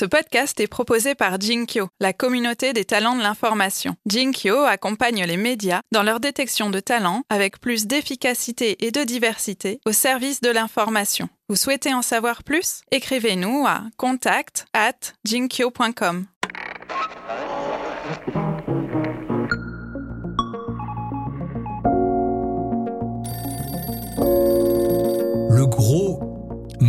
Ce 0.00 0.06
podcast 0.06 0.58
est 0.60 0.66
proposé 0.66 1.14
par 1.14 1.38
Jinkyo, 1.38 1.90
la 2.00 2.14
communauté 2.14 2.72
des 2.72 2.86
talents 2.86 3.16
de 3.16 3.20
l'information. 3.20 3.96
Jinkyo 4.06 4.64
accompagne 4.64 5.26
les 5.26 5.36
médias 5.36 5.82
dans 5.92 6.02
leur 6.02 6.20
détection 6.20 6.70
de 6.70 6.80
talents 6.80 7.22
avec 7.28 7.60
plus 7.60 7.86
d'efficacité 7.86 8.86
et 8.86 8.92
de 8.92 9.04
diversité 9.04 9.78
au 9.84 9.92
service 9.92 10.40
de 10.40 10.48
l'information. 10.48 11.28
Vous 11.50 11.56
souhaitez 11.56 11.92
en 11.92 12.00
savoir 12.00 12.44
plus? 12.44 12.80
Écrivez-nous 12.90 13.66
à 13.66 13.82
contact 13.98 14.64
at 14.72 15.12
jinkyo.com. 15.26 16.24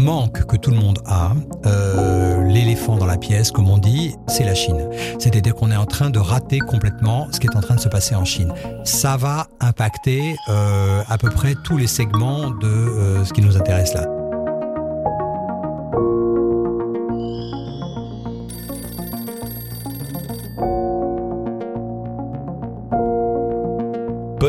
manque 0.02 0.46
que 0.46 0.58
tout 0.58 0.72
le 0.72 0.78
monde 0.78 1.00
a, 1.06 1.34
euh, 1.66 2.44
l'éléphant 2.44 2.98
dans 2.98 3.06
la 3.06 3.18
pièce, 3.18 3.52
comme 3.52 3.70
on 3.70 3.78
dit, 3.78 4.16
c'est 4.28 4.44
la 4.44 4.56
Chine. 4.56 4.90
C'est-à-dire 5.20 5.56
qu'on 5.56 5.72
est 5.72 5.78
en 5.78 5.86
train 5.86 6.10
de 6.10 6.20
rater 6.20 6.60
complètement 6.60 7.28
ce 7.32 7.40
qui 7.40 7.48
est 7.48 7.56
en 7.56 7.62
train 7.62 7.76
de 7.76 7.80
se 7.80 7.90
passer 7.90 8.16
en 8.16 8.26
Chine. 8.26 8.54
Ça 8.84 9.18
va 9.18 9.48
impacter 9.60 10.36
euh, 10.50 11.02
à 11.08 11.18
peu 11.18 11.30
près 11.30 11.56
tous 11.64 11.78
les 11.78 11.88
segments 11.88 12.50
de 12.50 12.68
euh, 12.68 13.26
ce 13.26 13.34
qui 13.34 13.42
nous 13.42 13.58
intéresse 13.58 13.94
là. 13.94 14.21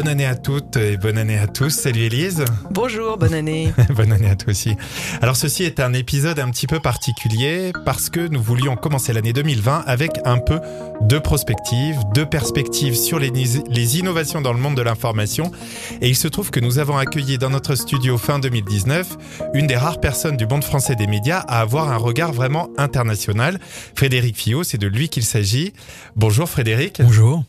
Bonne 0.02 0.10
année 0.10 0.26
à 0.26 0.34
toutes 0.34 0.76
et 0.78 0.96
bonne 0.96 1.16
année 1.16 1.38
à 1.38 1.46
tous. 1.46 1.70
Salut 1.70 2.00
Elise. 2.00 2.44
Bonjour, 2.72 3.16
bonne 3.16 3.34
année. 3.34 3.72
bonne 3.90 4.10
année 4.10 4.28
à 4.28 4.34
toi 4.34 4.50
aussi. 4.50 4.74
Alors 5.20 5.36
ceci 5.36 5.62
est 5.62 5.78
un 5.78 5.92
épisode 5.92 6.40
un 6.40 6.50
petit 6.50 6.66
peu 6.66 6.80
particulier 6.80 7.70
parce 7.84 8.10
que 8.10 8.18
nous 8.18 8.42
voulions 8.42 8.74
commencer 8.74 9.12
l'année 9.12 9.32
2020 9.32 9.84
avec 9.86 10.18
un 10.24 10.38
peu 10.38 10.58
de 11.02 11.20
prospective, 11.20 12.00
de 12.16 12.24
perspective 12.24 12.96
sur 12.96 13.20
les, 13.20 13.30
les 13.30 13.98
innovations 14.00 14.40
dans 14.40 14.52
le 14.52 14.58
monde 14.58 14.74
de 14.74 14.82
l'information. 14.82 15.52
Et 16.00 16.08
il 16.08 16.16
se 16.16 16.26
trouve 16.26 16.50
que 16.50 16.58
nous 16.58 16.80
avons 16.80 16.96
accueilli 16.96 17.38
dans 17.38 17.50
notre 17.50 17.76
studio 17.76 18.18
fin 18.18 18.40
2019 18.40 19.06
une 19.54 19.68
des 19.68 19.76
rares 19.76 20.00
personnes 20.00 20.36
du 20.36 20.48
monde 20.48 20.64
français 20.64 20.96
des 20.96 21.06
médias 21.06 21.44
à 21.46 21.60
avoir 21.60 21.92
un 21.92 21.96
regard 21.96 22.32
vraiment 22.32 22.70
international. 22.76 23.60
Frédéric 23.94 24.36
Fillot, 24.36 24.64
c'est 24.64 24.78
de 24.78 24.88
lui 24.88 25.08
qu'il 25.08 25.22
s'agit. 25.22 25.72
Bonjour 26.16 26.48
Frédéric. 26.48 27.00
Bonjour. 27.00 27.44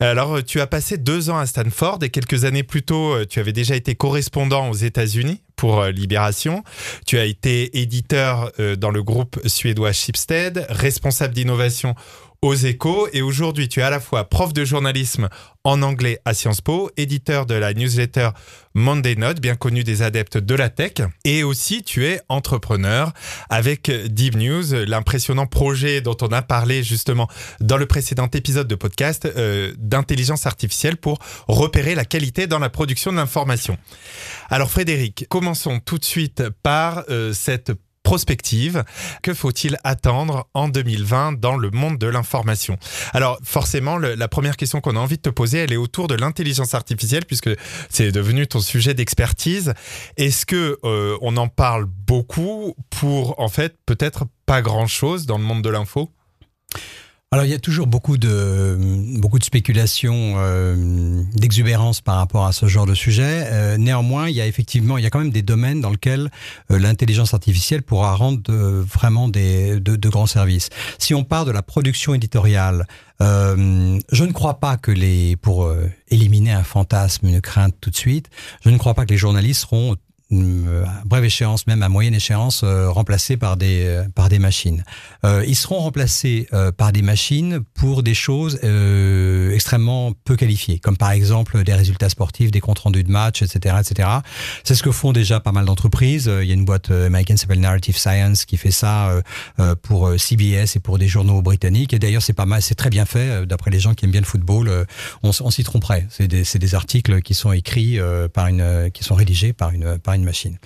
Alors, 0.00 0.44
tu 0.44 0.60
as 0.60 0.68
passé 0.68 0.96
deux 0.96 1.28
ans 1.28 1.38
à 1.38 1.46
Stanford 1.46 1.98
et 2.02 2.10
quelques 2.10 2.44
années 2.44 2.62
plus 2.62 2.82
tôt, 2.82 3.14
euh, 3.14 3.26
tu 3.26 3.40
avais 3.40 3.52
déjà 3.52 3.74
été 3.74 3.96
correspondant 3.96 4.70
aux 4.70 4.74
États-Unis 4.74 5.42
pour 5.56 5.80
euh, 5.80 5.90
Libération. 5.90 6.62
Tu 7.04 7.18
as 7.18 7.24
été 7.24 7.80
éditeur 7.80 8.52
euh, 8.60 8.76
dans 8.76 8.92
le 8.92 9.02
groupe 9.02 9.40
suédois 9.44 9.90
Schibsted, 9.90 10.66
responsable 10.68 11.34
d'innovation 11.34 11.96
aux 12.42 12.54
échos 12.54 13.08
et 13.12 13.22
aujourd'hui 13.22 13.68
tu 13.68 13.80
es 13.80 13.82
à 13.82 13.90
la 13.90 13.98
fois 13.98 14.28
prof 14.28 14.52
de 14.52 14.64
journalisme 14.64 15.28
en 15.64 15.82
anglais 15.82 16.20
à 16.24 16.34
Sciences 16.34 16.60
Po, 16.60 16.90
éditeur 16.96 17.46
de 17.46 17.54
la 17.54 17.74
newsletter 17.74 18.28
Monday 18.78 19.16
Note, 19.16 19.40
bien 19.40 19.56
connu 19.56 19.82
des 19.82 20.02
adeptes 20.02 20.38
de 20.38 20.54
la 20.54 20.70
tech, 20.70 20.92
et 21.24 21.42
aussi 21.42 21.82
tu 21.82 22.06
es 22.06 22.20
entrepreneur 22.28 23.12
avec 23.50 23.90
Deep 23.90 24.36
News, 24.36 24.72
l'impressionnant 24.86 25.46
projet 25.46 26.00
dont 26.00 26.16
on 26.22 26.28
a 26.28 26.42
parlé 26.42 26.82
justement 26.82 27.28
dans 27.60 27.76
le 27.76 27.86
précédent 27.86 28.28
épisode 28.32 28.68
de 28.68 28.74
podcast 28.74 29.26
euh, 29.26 29.74
d'intelligence 29.78 30.46
artificielle 30.46 30.96
pour 30.96 31.18
repérer 31.48 31.94
la 31.94 32.04
qualité 32.04 32.46
dans 32.46 32.60
la 32.60 32.70
production 32.70 33.10
de 33.10 33.16
l'information. 33.16 33.76
Alors 34.48 34.70
Frédéric, 34.70 35.26
commençons 35.28 35.80
tout 35.80 35.98
de 35.98 36.04
suite 36.04 36.44
par 36.62 37.04
euh, 37.10 37.32
cette 37.32 37.72
prospective. 38.08 38.84
Que 39.20 39.34
faut-il 39.34 39.76
attendre 39.84 40.48
en 40.54 40.70
2020 40.70 41.38
dans 41.38 41.58
le 41.58 41.70
monde 41.70 41.98
de 41.98 42.06
l'information? 42.06 42.78
Alors 43.12 43.38
forcément, 43.42 43.98
la 43.98 44.28
première 44.28 44.56
question 44.56 44.80
qu'on 44.80 44.96
a 44.96 44.98
envie 44.98 45.18
de 45.18 45.22
te 45.22 45.28
poser, 45.28 45.58
elle 45.58 45.74
est 45.74 45.76
autour 45.76 46.08
de 46.08 46.14
l'intelligence 46.14 46.72
artificielle 46.72 47.26
puisque 47.26 47.50
c'est 47.90 48.10
devenu 48.10 48.46
ton 48.46 48.60
sujet 48.60 48.94
d'expertise. 48.94 49.74
Est-ce 50.16 50.46
que 50.46 50.78
euh, 50.84 51.18
on 51.20 51.36
en 51.36 51.48
parle 51.48 51.84
beaucoup 51.84 52.74
pour 52.88 53.38
en 53.38 53.50
fait 53.50 53.76
peut-être 53.84 54.24
pas 54.46 54.62
grand-chose 54.62 55.26
dans 55.26 55.36
le 55.36 55.44
monde 55.44 55.60
de 55.60 55.68
l'info? 55.68 56.10
Alors 57.30 57.44
il 57.44 57.50
y 57.50 57.54
a 57.54 57.58
toujours 57.58 57.86
beaucoup 57.86 58.16
de 58.16 58.78
beaucoup 59.18 59.38
de 59.38 59.44
spéculations, 59.44 60.36
euh, 60.38 61.22
d'exubérance 61.34 62.00
par 62.00 62.16
rapport 62.16 62.46
à 62.46 62.52
ce 62.52 62.66
genre 62.66 62.86
de 62.86 62.94
sujet. 62.94 63.44
Euh, 63.48 63.76
néanmoins, 63.76 64.30
il 64.30 64.34
y 64.34 64.40
a 64.40 64.46
effectivement, 64.46 64.96
il 64.96 65.04
y 65.04 65.06
a 65.06 65.10
quand 65.10 65.18
même 65.18 65.30
des 65.30 65.42
domaines 65.42 65.82
dans 65.82 65.90
lesquels 65.90 66.30
euh, 66.70 66.78
l'intelligence 66.78 67.34
artificielle 67.34 67.82
pourra 67.82 68.14
rendre 68.14 68.40
de, 68.42 68.54
vraiment 68.54 69.28
des 69.28 69.78
de, 69.78 69.96
de, 69.96 70.08
grands 70.08 70.26
services. 70.26 70.70
Si 70.98 71.14
on 71.14 71.22
part 71.22 71.44
de 71.44 71.50
la 71.50 71.60
production 71.60 72.14
éditoriale, 72.14 72.86
euh, 73.20 73.98
je 74.10 74.24
ne 74.24 74.32
crois 74.32 74.58
pas 74.58 74.78
que 74.78 74.90
les 74.90 75.36
pour 75.36 75.70
éliminer 76.08 76.52
un 76.52 76.64
fantasme, 76.64 77.26
une 77.28 77.42
crainte 77.42 77.74
tout 77.78 77.90
de 77.90 77.96
suite, 77.96 78.30
je 78.64 78.70
ne 78.70 78.78
crois 78.78 78.94
pas 78.94 79.04
que 79.04 79.10
les 79.10 79.18
journalistes 79.18 79.62
seront 79.62 79.92
euh, 79.92 79.96
à 80.30 81.04
brève 81.06 81.24
échéance, 81.24 81.66
même 81.66 81.82
à 81.82 81.88
moyenne 81.88 82.14
échéance, 82.14 82.60
euh, 82.62 82.90
remplacés 82.90 83.36
par 83.36 83.56
des 83.56 83.84
euh, 83.86 84.04
par 84.14 84.28
des 84.28 84.38
machines. 84.38 84.84
Euh, 85.24 85.42
ils 85.46 85.56
seront 85.56 85.78
remplacés 85.78 86.48
par 86.76 86.92
des 86.92 87.02
machines 87.02 87.60
pour 87.74 88.02
des 88.02 88.14
choses 88.14 88.58
extrêmement 89.52 90.12
peu 90.24 90.36
qualifiées, 90.36 90.78
comme 90.78 90.96
par 90.96 91.10
exemple 91.10 91.62
des 91.64 91.74
résultats 91.74 92.08
sportifs, 92.08 92.50
des 92.50 92.60
comptes 92.60 92.78
rendus 92.80 93.04
de 93.04 93.10
match, 93.10 93.42
etc., 93.42 93.76
etc. 93.80 94.08
C'est 94.64 94.74
ce 94.74 94.82
que 94.82 94.90
font 94.90 95.12
déjà 95.12 95.40
pas 95.40 95.52
mal 95.52 95.64
d'entreprises. 95.64 96.30
Il 96.42 96.46
y 96.46 96.50
a 96.50 96.54
une 96.54 96.64
boîte 96.64 96.90
américaine 96.90 97.36
qui 97.36 97.42
s'appelle 97.42 97.60
Narrative 97.60 97.96
Science 97.96 98.44
qui 98.44 98.56
fait 98.56 98.70
ça 98.70 99.12
pour 99.82 100.10
CBS 100.18 100.76
et 100.76 100.80
pour 100.80 100.98
des 100.98 101.08
journaux 101.08 101.42
britanniques. 101.42 101.92
Et 101.92 101.98
d'ailleurs, 101.98 102.22
c'est 102.22 102.32
pas 102.32 102.46
mal, 102.46 102.62
c'est 102.62 102.74
très 102.74 102.90
bien 102.90 103.04
fait. 103.04 103.46
D'après 103.46 103.70
les 103.70 103.80
gens 103.80 103.94
qui 103.94 104.04
aiment 104.04 104.12
bien 104.12 104.20
le 104.20 104.26
football, 104.26 104.86
on, 105.22 105.30
on 105.40 105.50
s'y 105.50 105.64
tromperait. 105.64 106.06
C'est 106.10 106.28
des, 106.28 106.42
des 106.42 106.74
articles 106.74 107.22
qui 107.22 107.34
sont 107.34 107.52
écrits 107.52 107.98
par 108.32 108.46
une, 108.46 108.90
qui 108.92 109.04
sont 109.04 109.14
rédigés 109.14 109.52
par 109.52 109.70
une 109.70 109.98
par 109.98 110.14
une 110.14 110.17
machine. 110.24 110.58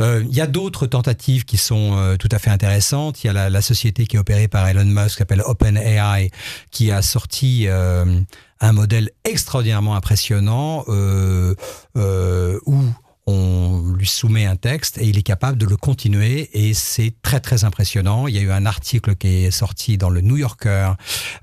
Euh, 0.00 0.24
il 0.28 0.34
y 0.34 0.40
a 0.40 0.46
d'autres 0.46 0.86
tentatives 0.86 1.44
qui 1.44 1.56
sont 1.56 1.96
euh, 1.96 2.16
tout 2.16 2.28
à 2.30 2.38
fait 2.38 2.50
intéressantes. 2.50 3.22
Il 3.24 3.28
y 3.28 3.30
a 3.30 3.50
la, 3.50 3.62
société 3.62 4.06
qui 4.06 4.16
est 4.16 4.18
opérée 4.18 4.48
par 4.48 4.68
Elon 4.68 4.84
Musk, 4.84 5.10
qui 5.10 5.18
s'appelle 5.18 5.42
OpenAI, 5.44 6.30
qui 6.70 6.90
a 6.90 7.00
sorti 7.02 7.66
euh, 7.66 8.20
un 8.60 8.72
modèle 8.72 9.10
extraordinairement 9.24 9.96
impressionnant 9.96 10.84
où 10.86 12.84
on 13.26 13.92
lui 13.96 14.06
soumet 14.06 14.44
un 14.44 14.56
texte 14.56 14.98
et 14.98 15.06
il 15.06 15.16
est 15.16 15.22
capable 15.22 15.56
de 15.56 15.66
le 15.66 15.76
continuer 15.76 16.50
et 16.52 16.74
c'est 16.74 17.14
très 17.22 17.40
très 17.40 17.64
impressionnant. 17.64 18.26
Il 18.26 18.34
y 18.34 18.38
a 18.38 18.42
eu 18.42 18.50
un 18.50 18.66
article 18.66 19.16
qui 19.16 19.44
est 19.44 19.50
sorti 19.50 19.96
dans 19.96 20.10
le 20.10 20.20
New 20.20 20.36
Yorker 20.36 20.92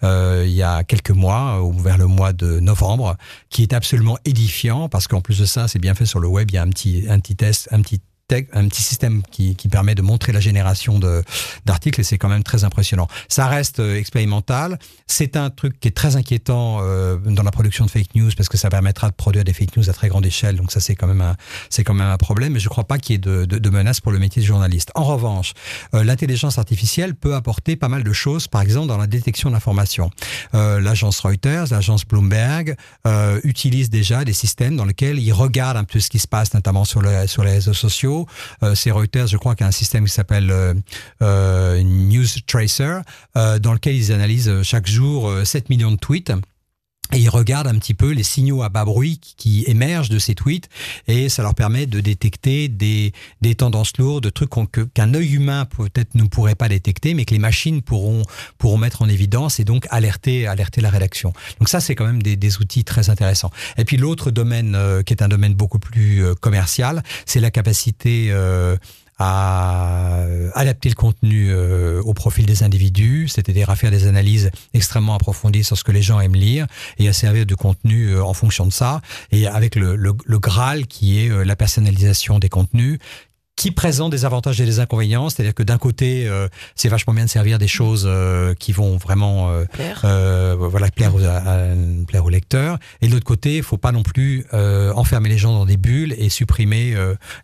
euh, 0.03 0.43
il 0.45 0.53
y 0.53 0.63
a 0.63 0.83
quelques 0.83 1.11
mois, 1.11 1.59
vers 1.77 1.97
le 1.97 2.07
mois 2.07 2.33
de 2.33 2.59
novembre, 2.59 3.17
qui 3.49 3.63
est 3.63 3.73
absolument 3.73 4.17
édifiant 4.25 4.89
parce 4.89 5.07
qu'en 5.07 5.21
plus 5.21 5.39
de 5.39 5.45
ça, 5.45 5.67
c'est 5.67 5.79
bien 5.79 5.95
fait 5.95 6.05
sur 6.05 6.19
le 6.19 6.27
web. 6.27 6.51
Il 6.51 6.55
y 6.55 6.57
a 6.57 6.63
un 6.63 6.69
petit 6.69 7.05
un 7.09 7.19
petit 7.19 7.35
test, 7.35 7.67
un 7.71 7.81
petit 7.81 8.01
un 8.53 8.67
petit 8.67 8.83
système 8.83 9.21
qui, 9.31 9.55
permet 9.71 9.95
de 9.95 10.01
montrer 10.01 10.33
la 10.33 10.41
génération 10.41 10.99
d'articles 11.65 12.01
et 12.01 12.03
c'est 12.03 12.17
quand 12.17 12.27
même 12.27 12.43
très 12.43 12.63
impressionnant. 12.63 13.07
Ça 13.29 13.47
reste 13.47 13.79
euh, 13.79 13.95
expérimental. 13.95 14.79
C'est 15.07 15.37
un 15.37 15.49
truc 15.49 15.79
qui 15.79 15.87
est 15.87 15.95
très 15.95 16.17
inquiétant 16.17 16.79
euh, 16.81 17.17
dans 17.17 17.43
la 17.43 17.51
production 17.51 17.85
de 17.85 17.91
fake 17.91 18.15
news 18.15 18.31
parce 18.35 18.49
que 18.49 18.57
ça 18.57 18.69
permettra 18.69 19.09
de 19.09 19.13
produire 19.13 19.43
des 19.43 19.53
fake 19.53 19.77
news 19.77 19.89
à 19.89 19.93
très 19.93 20.09
grande 20.09 20.25
échelle. 20.25 20.57
Donc 20.57 20.71
ça 20.71 20.79
c'est 20.79 20.95
quand 20.95 21.07
même 21.07 21.21
un 21.21 21.35
quand 21.85 21.93
même 21.93 22.07
un 22.07 22.17
problème. 22.17 22.53
Mais 22.53 22.59
je 22.59 22.69
crois 22.69 22.83
pas 22.83 22.97
qu'il 22.97 23.13
y 23.13 23.15
ait 23.15 23.19
de, 23.19 23.45
de, 23.45 23.69
menace 23.69 24.01
pour 24.01 24.11
le 24.11 24.19
métier 24.19 24.41
de 24.41 24.47
journaliste. 24.47 24.91
En 24.93 25.03
revanche, 25.03 25.53
euh, 25.93 26.03
l'intelligence 26.03 26.57
artificielle 26.57 27.15
peut 27.15 27.35
apporter 27.35 27.75
pas 27.75 27.87
mal 27.87 28.03
de 28.03 28.13
choses. 28.13 28.47
Par 28.47 28.61
exemple 28.61 28.87
dans 28.87 28.97
la 28.97 29.07
détection 29.07 29.51
d'informations. 29.51 30.09
L'agence 30.53 31.19
Reuters, 31.19 31.67
l'agence 31.71 32.05
Bloomberg 32.05 32.75
utilisent 33.43 33.89
déjà 33.89 34.25
des 34.25 34.33
systèmes 34.33 34.75
dans 34.75 34.85
lesquels 34.85 35.19
ils 35.19 35.31
regardent 35.31 35.77
un 35.77 35.83
peu 35.83 35.99
ce 35.99 36.09
qui 36.09 36.19
se 36.19 36.27
passe, 36.27 36.53
notamment 36.53 36.83
sur, 36.83 37.01
le, 37.01 37.27
sur 37.27 37.43
les 37.43 37.51
réseaux 37.51 37.73
sociaux 37.73 38.20
euh, 38.63 38.75
c'est 38.75 38.91
Reuters, 38.91 39.27
je 39.27 39.37
crois, 39.37 39.55
qui 39.55 39.63
a 39.63 39.67
un 39.67 39.71
système 39.71 40.05
qui 40.05 40.11
s'appelle 40.11 40.51
euh, 40.51 40.73
euh, 41.21 41.81
News 41.83 42.25
Tracer, 42.47 42.99
dans 43.35 43.73
lequel 43.73 43.95
ils 43.95 44.11
analysent 44.11 44.61
chaque 44.63 44.87
jour 44.87 45.31
7 45.43 45.69
millions 45.69 45.91
de 45.91 45.97
tweets. 45.97 46.31
Et 47.13 47.19
ils 47.19 47.29
regardent 47.29 47.67
un 47.67 47.77
petit 47.77 47.93
peu 47.93 48.11
les 48.11 48.23
signaux 48.23 48.63
à 48.63 48.69
bas 48.69 48.85
bruit 48.85 49.19
qui 49.37 49.63
émergent 49.67 50.09
de 50.09 50.19
ces 50.19 50.35
tweets 50.35 50.69
et 51.07 51.29
ça 51.29 51.43
leur 51.43 51.55
permet 51.55 51.85
de 51.85 51.99
détecter 51.99 52.67
des, 52.69 53.13
des 53.41 53.55
tendances 53.55 53.97
lourdes, 53.97 54.23
de 54.23 54.29
trucs 54.29 54.49
qu'un 54.93 55.13
œil 55.13 55.33
humain 55.33 55.65
peut-être 55.65 56.15
ne 56.15 56.23
pourrait 56.23 56.55
pas 56.55 56.69
détecter, 56.69 57.13
mais 57.13 57.25
que 57.25 57.33
les 57.33 57.39
machines 57.39 57.81
pourront, 57.81 58.23
pourront 58.57 58.77
mettre 58.77 59.01
en 59.01 59.09
évidence 59.09 59.59
et 59.59 59.63
donc 59.63 59.87
alerter, 59.89 60.47
alerter 60.47 60.81
la 60.81 60.89
rédaction. 60.89 61.33
Donc 61.59 61.69
ça, 61.69 61.79
c'est 61.79 61.95
quand 61.95 62.05
même 62.05 62.23
des, 62.23 62.35
des, 62.35 62.57
outils 62.57 62.83
très 62.83 63.09
intéressants. 63.09 63.51
Et 63.77 63.85
puis 63.85 63.97
l'autre 63.97 64.31
domaine 64.31 64.75
euh, 64.75 65.03
qui 65.03 65.13
est 65.13 65.23
un 65.23 65.29
domaine 65.29 65.53
beaucoup 65.53 65.79
plus 65.79 66.23
euh, 66.23 66.35
commercial, 66.35 67.03
c'est 67.25 67.39
la 67.39 67.51
capacité 67.51 68.27
euh, 68.29 68.75
à 69.19 70.00
adapter 70.55 70.89
le 70.89 70.95
contenu 70.95 71.49
euh, 71.51 72.01
au 72.03 72.13
profil 72.13 72.45
des 72.45 72.63
individus, 72.63 73.27
c'est-à-dire 73.27 73.69
à 73.69 73.75
faire 73.75 73.91
des 73.91 74.07
analyses 74.07 74.51
extrêmement 74.73 75.15
approfondies 75.15 75.63
sur 75.63 75.77
ce 75.77 75.83
que 75.83 75.91
les 75.91 76.01
gens 76.01 76.19
aiment 76.19 76.35
lire 76.35 76.67
et 76.97 77.07
à 77.07 77.13
servir 77.13 77.45
de 77.45 77.55
contenu 77.55 78.09
euh, 78.09 78.23
en 78.23 78.33
fonction 78.33 78.65
de 78.65 78.71
ça, 78.71 79.01
et 79.31 79.47
avec 79.47 79.75
le, 79.75 79.95
le, 79.95 80.13
le 80.25 80.39
Graal 80.39 80.87
qui 80.87 81.19
est 81.19 81.29
euh, 81.29 81.43
la 81.43 81.55
personnalisation 81.55 82.39
des 82.39 82.49
contenus, 82.49 82.99
qui 83.61 83.71
présente 83.71 84.11
des 84.11 84.25
avantages 84.25 84.59
et 84.59 84.65
des 84.65 84.79
inconvénients. 84.79 85.29
C'est-à-dire 85.29 85.53
que 85.53 85.61
d'un 85.63 85.77
côté, 85.77 86.27
euh, 86.27 86.47
c'est 86.75 86.89
vachement 86.89 87.13
bien 87.13 87.25
de 87.25 87.29
servir 87.29 87.59
des 87.59 87.67
choses 87.67 88.05
euh, 88.07 88.55
qui 88.55 88.71
vont 88.71 88.97
vraiment 88.97 89.51
euh, 89.51 89.65
Claire. 89.71 89.99
voilà, 90.57 90.89
plaire, 90.89 91.13
aux, 91.13 91.23
à- 91.23 91.75
plaire 92.07 92.25
aux 92.25 92.29
lecteurs. 92.29 92.79
Et 93.01 93.07
de 93.07 93.13
l'autre 93.13 93.25
côté, 93.25 93.57
il 93.57 93.63
faut 93.63 93.77
pas 93.77 93.91
non 93.91 94.03
plus 94.03 94.45
enfermer 94.51 95.29
les 95.29 95.37
gens 95.37 95.51
dans 95.53 95.65
des 95.65 95.77
bulles 95.77 96.15
et 96.17 96.29
supprimer 96.29 96.95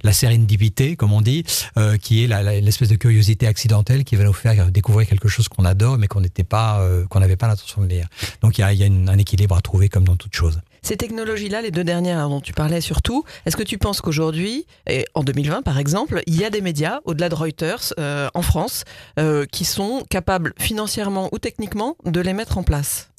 la 0.04 0.14
sérendipité, 0.14 0.96
comme 0.96 1.14
on 1.14 1.22
dit, 1.22 1.44
euh, 1.78 1.98
qui 1.98 2.24
est 2.24 2.28
l'espèce 2.62 2.90
de 2.90 2.96
curiosité 2.96 3.46
accidentelle 3.48 4.04
qui 4.04 4.16
va 4.16 4.24
nous 4.24 4.34
faire 4.34 4.72
découvrir 4.72 5.08
quelque 5.08 5.28
chose 5.28 5.48
qu'on 5.48 5.66
adore, 5.66 5.98
mais 5.98 6.08
qu'on 6.08 6.22
n'était 6.22 6.44
pas, 6.44 6.80
euh, 6.80 7.06
qu'on 7.08 7.20
n'avait 7.20 7.36
pas 7.36 7.48
l'intention 7.48 7.82
de 7.82 7.88
lire. 7.88 8.08
Donc 8.42 8.58
il 8.58 8.62
y 8.62 8.64
a, 8.64 8.74
y 8.74 8.84
a 8.84 8.86
une- 8.88 9.10
un 9.10 9.18
équilibre 9.18 9.56
à 9.56 9.62
trouver 9.62 9.90
comme 9.90 10.04
dans 10.06 10.16
toute 10.16 10.36
chose. 10.36 10.60
Ces 10.82 10.98
technologies-là, 10.98 11.62
les 11.62 11.72
deux 11.72 11.84
dernières 11.84 12.30
dont 12.30 12.42
tu 12.42 12.54
parlais 12.54 12.82
surtout, 12.82 13.24
est-ce 13.46 13.58
que 13.58 13.64
tu 13.64 13.78
penses 13.78 14.02
qu'aujourd'hui, 14.02 14.66
et 14.90 15.06
en 15.14 15.24
2020 15.24 15.62
par 15.62 15.78
exemple, 15.78 16.22
il 16.28 16.38
y 16.38 16.46
a 16.46 16.50
des 16.50 16.62
médias, 16.62 17.00
au-delà 17.06 17.30
de 17.30 17.36
Reuters, 17.36 17.94
euh, 18.00 18.30
en 18.34 18.42
France, 18.42 18.84
euh, 19.20 19.46
qui 19.46 19.66
sont 19.66 20.04
capables 20.10 20.54
financièrement 20.60 21.30
ou 21.32 21.40
techniquement 21.40 21.96
de 22.06 22.22
les 22.22 22.34
mettre 22.34 22.58
en 22.58 22.64
place? 22.64 23.10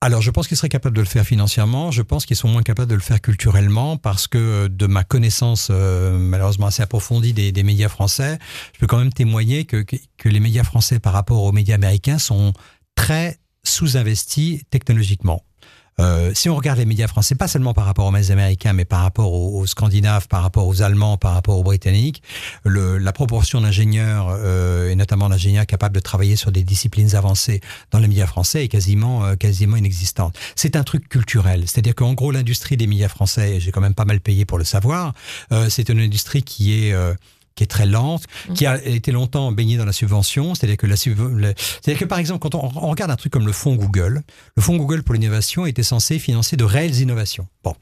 Alors, 0.00 0.20
je 0.20 0.30
pense 0.30 0.48
qu'ils 0.48 0.58
seraient 0.58 0.68
capables 0.68 0.94
de 0.94 1.00
le 1.00 1.06
faire 1.06 1.24
financièrement. 1.24 1.90
Je 1.90 2.02
pense 2.02 2.26
qu'ils 2.26 2.36
sont 2.36 2.48
moins 2.48 2.62
capables 2.62 2.90
de 2.90 2.94
le 2.94 3.00
faire 3.00 3.22
culturellement 3.22 3.96
parce 3.96 4.26
que 4.26 4.38
euh, 4.38 4.68
de 4.68 4.86
ma 4.86 5.02
connaissance 5.02 5.70
malheureusement 5.70 6.66
assez 6.66 6.82
approfondie 6.82 7.32
des, 7.32 7.62
médias 7.62 7.88
français, 7.88 8.38
je 8.74 8.80
peux 8.80 8.86
quand 8.86 8.98
même 8.98 9.12
témoigner 9.12 9.64
que 9.64 9.84
les 10.28 10.40
médias 10.40 10.64
français 10.64 10.98
par 10.98 11.14
rapport 11.14 11.42
aux 11.42 11.52
médias 11.52 11.76
américains 11.76 12.18
sont 12.18 12.52
très 12.94 13.38
sous-investis 13.64 14.62
technologiquement. 14.70 15.42
Euh, 16.00 16.32
si 16.34 16.48
on 16.48 16.56
regarde 16.56 16.78
les 16.78 16.86
médias 16.86 17.06
français, 17.06 17.34
pas 17.34 17.48
seulement 17.48 17.74
par 17.74 17.84
rapport 17.84 18.06
aux 18.06 18.10
médias 18.10 18.32
américains, 18.32 18.72
mais 18.72 18.84
par 18.84 19.02
rapport 19.02 19.32
aux, 19.32 19.60
aux 19.60 19.66
Scandinaves, 19.66 20.28
par 20.28 20.42
rapport 20.42 20.66
aux 20.66 20.82
Allemands, 20.82 21.16
par 21.16 21.34
rapport 21.34 21.58
aux 21.58 21.62
Britanniques, 21.62 22.22
le, 22.64 22.98
la 22.98 23.12
proportion 23.12 23.60
d'ingénieurs, 23.60 24.28
euh, 24.30 24.90
et 24.90 24.94
notamment 24.94 25.28
d'ingénieurs 25.28 25.66
capables 25.66 25.94
de 25.94 26.00
travailler 26.00 26.36
sur 26.36 26.52
des 26.52 26.62
disciplines 26.62 27.14
avancées 27.14 27.60
dans 27.90 27.98
les 27.98 28.08
médias 28.08 28.26
français 28.26 28.64
est 28.64 28.68
quasiment, 28.68 29.24
euh, 29.24 29.36
quasiment 29.36 29.76
inexistante. 29.76 30.36
C'est 30.56 30.76
un 30.76 30.82
truc 30.82 31.08
culturel. 31.08 31.64
C'est-à-dire 31.66 31.94
qu'en 31.94 32.14
gros, 32.14 32.30
l'industrie 32.30 32.76
des 32.76 32.86
médias 32.86 33.08
français, 33.08 33.60
j'ai 33.60 33.70
quand 33.70 33.80
même 33.80 33.94
pas 33.94 34.04
mal 34.04 34.20
payé 34.20 34.44
pour 34.44 34.58
le 34.58 34.64
savoir, 34.64 35.14
euh, 35.52 35.68
c'est 35.68 35.88
une 35.88 36.00
industrie 36.00 36.42
qui 36.42 36.74
est... 36.74 36.94
qui 37.54 37.62
est 37.62 37.68
très 37.68 37.86
lente, 37.86 38.24
qui 38.54 38.66
a 38.66 38.84
été 38.84 39.12
longtemps 39.12 39.52
baignée 39.52 39.76
dans 39.76 39.84
la 39.84 39.92
subvention, 39.92 40.54
c'est-à-dire 40.54 40.76
que 40.76 40.86
la 40.86 40.96
c'est-à-dire 40.96 41.98
que 41.98 42.04
par 42.04 42.18
exemple 42.18 42.40
quand 42.40 42.54
on, 42.54 42.70
on 42.76 42.88
regarde 42.88 43.10
un 43.10 43.16
truc 43.16 43.32
comme 43.32 43.46
le 43.46 43.52
fonds 43.52 43.74
Google, 43.74 44.22
le 44.56 44.62
fonds 44.62 44.76
Google 44.76 45.02
pour 45.02 45.14
l'innovation 45.14 45.66
était 45.66 45.82
censé 45.82 46.18
financer 46.18 46.56
de 46.56 46.64
réelles 46.64 47.00
innovations. 47.00 47.46
Bon. 47.62 47.74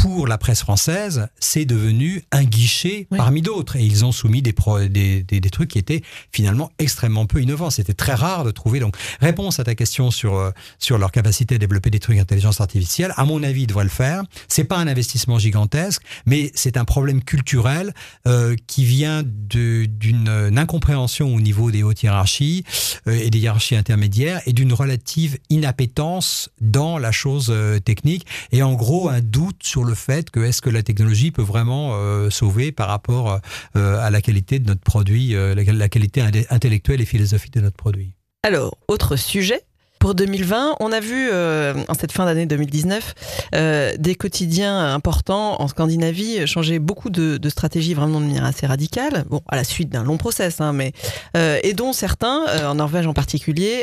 Pour 0.00 0.28
la 0.28 0.38
presse 0.38 0.60
française, 0.60 1.26
c'est 1.40 1.64
devenu 1.64 2.22
un 2.30 2.44
guichet 2.44 3.08
Oui. 3.10 3.18
parmi 3.18 3.42
d'autres. 3.42 3.74
Et 3.76 3.82
ils 3.84 4.04
ont 4.04 4.12
soumis 4.12 4.42
des, 4.42 4.52
pro- 4.52 4.78
des, 4.86 5.24
des, 5.24 5.40
des 5.40 5.50
trucs 5.50 5.70
qui 5.70 5.78
étaient 5.78 6.02
finalement 6.32 6.70
extrêmement 6.78 7.26
peu 7.26 7.42
innovants. 7.42 7.70
C'était 7.70 7.94
très 7.94 8.14
rare 8.14 8.44
de 8.44 8.52
trouver. 8.52 8.78
Donc, 8.78 8.96
réponse 9.20 9.58
à 9.58 9.64
ta 9.64 9.74
question 9.74 10.12
sur, 10.12 10.36
euh, 10.36 10.50
sur 10.78 10.98
leur 10.98 11.10
capacité 11.10 11.56
à 11.56 11.58
développer 11.58 11.90
des 11.90 11.98
trucs 11.98 12.16
d'intelligence 12.16 12.60
artificielle, 12.60 13.12
à 13.16 13.24
mon 13.24 13.42
avis, 13.42 13.62
ils 13.62 13.66
devraient 13.66 13.82
le 13.82 13.90
faire. 13.90 14.22
C'est 14.46 14.62
pas 14.64 14.76
un 14.78 14.86
investissement 14.86 15.38
gigantesque, 15.40 16.02
mais 16.26 16.52
c'est 16.54 16.76
un 16.76 16.84
problème 16.84 17.22
culturel 17.24 17.92
euh, 18.28 18.54
qui 18.68 18.84
vient 18.84 19.24
d'une 19.24 20.28
euh, 20.28 20.50
incompréhension 20.56 21.34
au 21.34 21.40
niveau 21.40 21.72
des 21.72 21.82
hautes 21.82 22.04
hiérarchies 22.04 22.64
euh, 23.08 23.18
et 23.20 23.30
des 23.30 23.38
hiérarchies 23.40 23.74
intermédiaires 23.74 24.42
et 24.46 24.52
d'une 24.52 24.72
relative 24.72 25.38
inappétence 25.50 26.50
dans 26.60 26.98
la 26.98 27.10
chose 27.10 27.48
euh, 27.50 27.80
technique 27.80 28.26
et 28.52 28.62
en 28.62 28.74
gros 28.74 29.08
un 29.08 29.20
doute 29.20 29.56
sur 29.62 29.87
le 29.88 29.94
fait 29.94 30.30
que 30.30 30.40
est-ce 30.40 30.62
que 30.62 30.70
la 30.70 30.82
technologie 30.82 31.30
peut 31.30 31.42
vraiment 31.42 31.92
euh, 31.94 32.30
sauver 32.30 32.72
par 32.72 32.88
rapport 32.88 33.40
euh, 33.76 33.98
à 33.98 34.10
la 34.10 34.20
qualité 34.20 34.58
de 34.58 34.66
notre 34.66 34.80
produit, 34.80 35.34
euh, 35.34 35.54
la, 35.54 35.88
qualité 35.88 36.22
intellectuelle 36.50 37.00
et 37.00 37.04
philosophique 37.04 37.54
de 37.54 37.60
notre 37.60 37.76
produit? 37.76 38.12
Alors, 38.42 38.76
autre 38.88 39.16
sujet. 39.16 39.62
Pour 39.98 40.14
2020, 40.14 40.76
on 40.78 40.92
a 40.92 41.00
vu 41.00 41.28
en 41.32 41.94
cette 41.94 42.12
fin 42.12 42.24
d'année 42.24 42.46
2019 42.46 43.14
euh, 43.56 43.92
des 43.98 44.14
quotidiens 44.14 44.94
importants 44.94 45.60
en 45.60 45.66
Scandinavie 45.66 46.46
changer 46.46 46.78
beaucoup 46.78 47.10
de, 47.10 47.36
de 47.36 47.48
stratégies 47.48 47.94
vraiment 47.94 48.20
de 48.20 48.26
manière 48.26 48.44
assez 48.44 48.64
radicale. 48.64 49.24
Bon, 49.28 49.42
à 49.48 49.56
la 49.56 49.64
suite 49.64 49.88
d'un 49.88 50.04
long 50.04 50.16
process, 50.16 50.60
hein, 50.60 50.72
mais 50.72 50.92
et 51.34 51.72
dont 51.72 51.92
certains, 51.92 52.44
en 52.64 52.76
Norvège 52.76 53.08
en 53.08 53.12
particulier, 53.12 53.82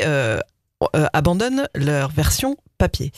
euh, 0.82 0.86
euh, 0.94 1.06
abandonnent 1.14 1.66
leur 1.74 2.10
version 2.10 2.56
papier 2.76 3.10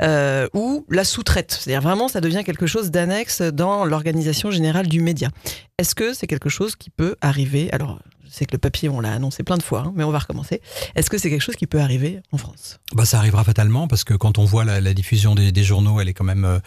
euh, 0.00 0.48
ou 0.54 0.86
la 0.88 1.04
sous-traite. 1.04 1.58
C'est-à-dire 1.60 1.82
vraiment, 1.82 2.08
ça 2.08 2.22
devient 2.22 2.42
quelque 2.42 2.66
chose 2.66 2.90
d'annexe 2.90 3.42
dans 3.42 3.84
l'organisation 3.84 4.50
générale 4.50 4.86
du 4.86 5.02
média. 5.02 5.28
Est-ce 5.78 5.94
que 5.94 6.14
c'est 6.14 6.26
quelque 6.26 6.48
chose 6.48 6.74
qui 6.74 6.88
peut 6.88 7.16
arriver 7.20 7.70
Alors, 7.72 7.98
je 8.24 8.30
sais 8.30 8.46
que 8.46 8.52
le 8.52 8.58
papier, 8.58 8.88
on 8.88 9.00
l'a 9.00 9.12
annoncé 9.12 9.42
plein 9.42 9.58
de 9.58 9.62
fois, 9.62 9.80
hein, 9.80 9.92
mais 9.94 10.04
on 10.04 10.10
va 10.10 10.20
recommencer. 10.20 10.62
Est-ce 10.94 11.10
que 11.10 11.18
c'est 11.18 11.28
quelque 11.28 11.42
chose 11.42 11.56
qui 11.56 11.66
peut 11.66 11.80
arriver 11.80 12.20
en 12.32 12.38
France? 12.38 12.78
Bah, 12.94 13.04
ça 13.04 13.18
arrivera 13.18 13.44
fatalement 13.44 13.88
parce 13.88 14.04
que 14.04 14.14
quand 14.14 14.38
on 14.38 14.46
voit 14.46 14.64
la, 14.64 14.94
diffusion 14.94 15.34
des, 15.34 15.64
journaux, 15.64 16.00
elle 16.00 16.08
est 16.08 16.14
quand 16.14 16.24
même, 16.24 16.46
euh, 16.46 16.60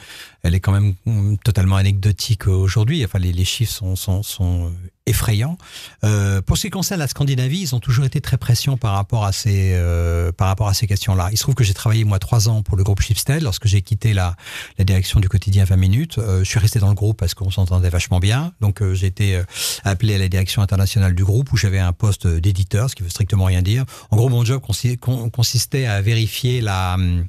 elle 0.44 0.54
est 0.54 0.60
quand 0.60 0.74
même 0.74 0.94
hum, 1.08 1.40
totalement 1.40 1.78
anecdotique 1.78 2.48
aujourd'hui. 2.48 3.04
Enfin, 3.04 3.18
les, 3.18 3.34
les 3.34 3.46
chiffres 3.46 3.74
sont, 3.74 3.96
sont, 3.96 4.22
sont 4.22 4.72
effrayants. 5.08 5.58
Euh, 6.04 6.42
pour 6.42 6.58
ce 6.58 6.64
qui 6.64 6.70
concerne 6.72 7.00
la 7.00 7.08
Scandinavie, 7.08 7.60
ils 7.62 7.76
ont 7.76 7.80
toujours 7.80 8.06
été 8.06 8.22
très 8.22 8.38
pressants 8.38 8.78
par 8.78 8.94
rapport 8.94 9.24
à 9.26 9.32
ces, 9.32 9.74
euh, 9.76 10.32
par 10.32 10.48
rapport 10.48 10.68
à 10.68 10.74
ces 10.74 10.88
questions-là. 10.88 11.30
Il 11.32 11.38
se 11.38 11.44
trouve 11.44 11.56
que 11.56 11.64
j'ai 11.64 11.74
travaillé 11.76 12.04
moi 12.04 12.18
trois 12.20 12.50
ans 12.50 12.64
pour 12.64 12.76
le 12.76 12.84
groupe 12.84 13.02
Schibsted 13.02 13.42
lorsque 13.44 13.68
j'ai 13.68 13.82
quitté 13.82 14.14
la, 14.14 14.36
la 14.78 14.84
direction 14.86 15.20
du 15.20 15.30
quotidien 15.30 15.64
20 15.64 15.76
minutes. 15.76 16.18
Euh, 16.18 16.40
je 16.40 16.50
suis 16.50 16.60
resté 16.60 16.80
dans 16.80 16.90
le 16.90 16.96
groupe 16.96 17.18
parce 17.18 17.34
qu'on 17.36 17.52
s'entendait 17.52 17.90
vachement 17.90 18.20
bien. 18.20 18.54
Donc 18.62 18.82
euh, 18.82 18.94
j'ai 18.96 19.08
été 19.08 19.36
euh, 19.36 19.44
appelé 19.84 20.16
à 20.16 20.18
la 20.18 20.28
direction 20.28 20.62
internationale 20.62 21.14
du 21.14 21.24
groupe 21.24 21.52
où 21.54 21.58
j'avais 21.58 21.80
un 21.80 21.94
poste 21.94 22.26
d'éditeur, 22.28 22.90
ce 22.90 22.96
qui 22.96 23.04
veut 23.04 23.10
strictement 23.10 23.46
rien 23.46 23.62
dire. 23.62 23.86
En 24.10 24.18
gros, 24.18 24.30
mon 24.30 24.44
job 24.44 24.62
consi- 24.68 24.98
con- 24.98 25.30
consistait 25.30 25.86
à 25.86 26.02
vérifier 26.02 26.62
la 26.62 26.96
hum, 26.96 27.20
la- 27.20 27.26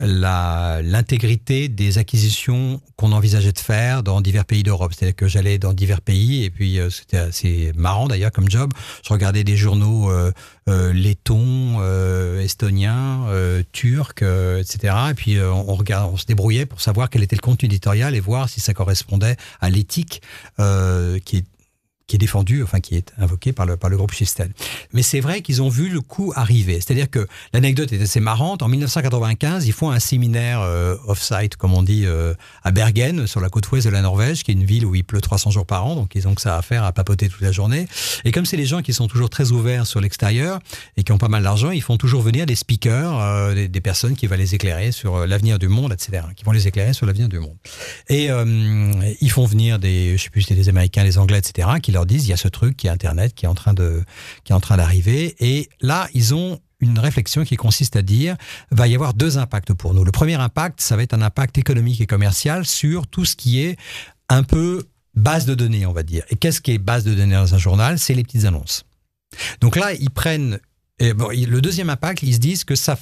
l'intégrité 0.00 1.68
des 1.68 1.98
acquisitions 1.98 2.80
qu'on 2.96 3.10
envisageait 3.10 3.52
de 3.52 3.58
faire 3.58 4.04
dans 4.04 4.20
divers 4.20 4.44
pays 4.44 4.62
d'Europe. 4.62 4.92
C'est-à-dire 4.94 5.16
que 5.16 5.26
j'allais 5.26 5.58
dans 5.58 5.72
divers 5.72 6.00
pays 6.00 6.44
et 6.44 6.50
puis 6.50 6.78
euh, 6.78 6.88
c'était 6.88 7.16
assez 7.16 7.72
marrant 7.74 8.06
d'ailleurs 8.06 8.30
comme 8.30 8.48
job. 8.48 8.72
Je 9.04 9.12
regardais 9.12 9.42
des 9.42 9.56
journaux 9.56 10.10
euh, 10.10 10.30
euh, 10.68 10.92
lettons, 10.92 11.78
euh, 11.80 12.40
estoniens, 12.40 13.26
euh, 13.28 13.62
turcs, 13.72 14.22
euh, 14.22 14.60
etc. 14.60 14.94
Et 15.10 15.14
puis 15.14 15.40
on, 15.40 15.74
regarde, 15.74 16.12
on 16.12 16.16
se 16.16 16.26
débrouillait 16.26 16.66
pour 16.66 16.80
savoir 16.80 17.10
quel 17.10 17.22
était 17.22 17.36
le 17.36 17.40
contenu 17.40 17.66
éditorial 17.66 18.14
et 18.14 18.20
voir 18.20 18.48
si 18.48 18.60
ça 18.60 18.74
correspondait 18.74 19.36
à 19.60 19.70
l'éthique 19.70 20.22
qui 20.58 21.36
est 21.36 21.44
qui 22.08 22.16
est 22.16 22.18
défendu, 22.18 22.62
enfin 22.62 22.80
qui 22.80 22.96
est 22.96 23.12
invoqué 23.18 23.52
par 23.52 23.66
le, 23.66 23.76
par 23.76 23.90
le 23.90 23.96
groupe 23.96 24.12
Schibsted. 24.12 24.50
Mais 24.94 25.02
c'est 25.02 25.20
vrai 25.20 25.42
qu'ils 25.42 25.62
ont 25.62 25.68
vu 25.68 25.90
le 25.90 26.00
coup 26.00 26.32
arriver. 26.34 26.80
C'est-à-dire 26.80 27.10
que 27.10 27.28
l'anecdote 27.52 27.92
est 27.92 28.00
assez 28.00 28.18
marrante. 28.18 28.62
En 28.62 28.68
1995, 28.68 29.66
ils 29.66 29.72
font 29.72 29.90
un 29.90 30.00
séminaire 30.00 30.62
euh, 30.62 30.96
off-site, 31.06 31.56
comme 31.56 31.74
on 31.74 31.82
dit, 31.82 32.06
euh, 32.06 32.32
à 32.64 32.70
Bergen, 32.70 33.26
sur 33.26 33.40
la 33.40 33.50
côte 33.50 33.70
ouest 33.70 33.86
de 33.86 33.92
la 33.92 34.00
Norvège, 34.00 34.42
qui 34.42 34.50
est 34.50 34.54
une 34.54 34.64
ville 34.64 34.86
où 34.86 34.94
il 34.94 35.04
pleut 35.04 35.20
300 35.20 35.50
jours 35.50 35.66
par 35.66 35.84
an, 35.84 35.96
donc 35.96 36.14
ils 36.14 36.26
ont 36.26 36.34
que 36.34 36.40
ça 36.40 36.56
à 36.56 36.62
faire, 36.62 36.82
à 36.82 36.92
papoter 36.92 37.28
toute 37.28 37.42
la 37.42 37.52
journée. 37.52 37.86
Et 38.24 38.32
comme 38.32 38.46
c'est 38.46 38.56
les 38.56 38.64
gens 38.64 38.80
qui 38.80 38.94
sont 38.94 39.06
toujours 39.06 39.28
très 39.28 39.52
ouverts 39.52 39.86
sur 39.86 40.00
l'extérieur 40.00 40.60
et 40.96 41.04
qui 41.04 41.12
ont 41.12 41.18
pas 41.18 41.28
mal 41.28 41.42
d'argent, 41.42 41.70
ils 41.70 41.82
font 41.82 41.98
toujours 41.98 42.22
venir 42.22 42.46
des 42.46 42.54
speakers, 42.54 43.20
euh, 43.20 43.54
des, 43.54 43.68
des 43.68 43.80
personnes 43.82 44.16
qui 44.16 44.26
vont 44.26 44.36
les 44.36 44.54
éclairer 44.54 44.92
sur 44.92 45.16
euh, 45.16 45.26
l'avenir 45.26 45.58
du 45.58 45.68
monde, 45.68 45.92
etc., 45.92 46.22
qui 46.34 46.44
vont 46.44 46.52
les 46.52 46.66
éclairer 46.66 46.94
sur 46.94 47.04
l'avenir 47.04 47.28
du 47.28 47.38
monde. 47.38 47.56
Et 48.08 48.28
ils 49.20 49.30
font 49.30 49.44
venir 49.44 49.78
des, 49.78 50.16
je 50.16 50.22
sais 50.22 50.30
plus, 50.30 50.46
des 50.46 50.68
Américains, 50.70 51.04
des 51.04 51.18
Anglais, 51.18 51.38
etc., 51.38 51.68
qui 51.82 51.92
leur 51.98 52.06
disent 52.06 52.26
il 52.26 52.30
y 52.30 52.32
a 52.32 52.38
ce 52.38 52.48
truc 52.48 52.76
qui 52.76 52.86
est 52.86 52.90
Internet 52.90 53.34
qui 53.34 53.44
est 53.44 53.48
en 53.48 53.54
train 53.54 53.74
de, 53.74 54.02
qui 54.44 54.52
est 54.52 54.54
en 54.54 54.60
train 54.60 54.76
d'arriver. 54.76 55.36
Et 55.40 55.68
là, 55.80 56.08
ils 56.14 56.34
ont 56.34 56.60
une 56.80 56.98
réflexion 56.98 57.44
qui 57.44 57.56
consiste 57.56 57.96
à 57.96 58.02
dire 58.02 58.36
va 58.70 58.86
y 58.86 58.94
avoir 58.94 59.14
deux 59.14 59.36
impacts 59.38 59.72
pour 59.72 59.94
nous. 59.94 60.04
Le 60.04 60.12
premier 60.12 60.34
impact, 60.34 60.80
ça 60.80 60.96
va 60.96 61.02
être 61.02 61.14
un 61.14 61.22
impact 61.22 61.58
économique 61.58 62.00
et 62.00 62.06
commercial 62.06 62.64
sur 62.64 63.06
tout 63.06 63.24
ce 63.24 63.34
qui 63.34 63.60
est 63.60 63.76
un 64.28 64.44
peu 64.44 64.84
base 65.14 65.46
de 65.46 65.54
données, 65.54 65.86
on 65.86 65.92
va 65.92 66.04
dire. 66.04 66.24
Et 66.30 66.36
qu'est-ce 66.36 66.60
qui 66.60 66.72
est 66.72 66.78
base 66.78 67.04
de 67.04 67.14
données 67.14 67.34
dans 67.34 67.54
un 67.54 67.58
journal? 67.58 67.98
C'est 67.98 68.14
les 68.14 68.22
petites 68.22 68.44
annonces. 68.44 68.84
Donc 69.60 69.76
là, 69.76 69.92
ils 69.94 70.10
prennent. 70.10 70.58
Le 71.00 71.60
deuxième 71.60 71.90
impact, 71.90 72.22
ils 72.22 72.34
se 72.34 72.38
disent 72.38 72.64
que 72.64 72.74
ça 72.74 72.98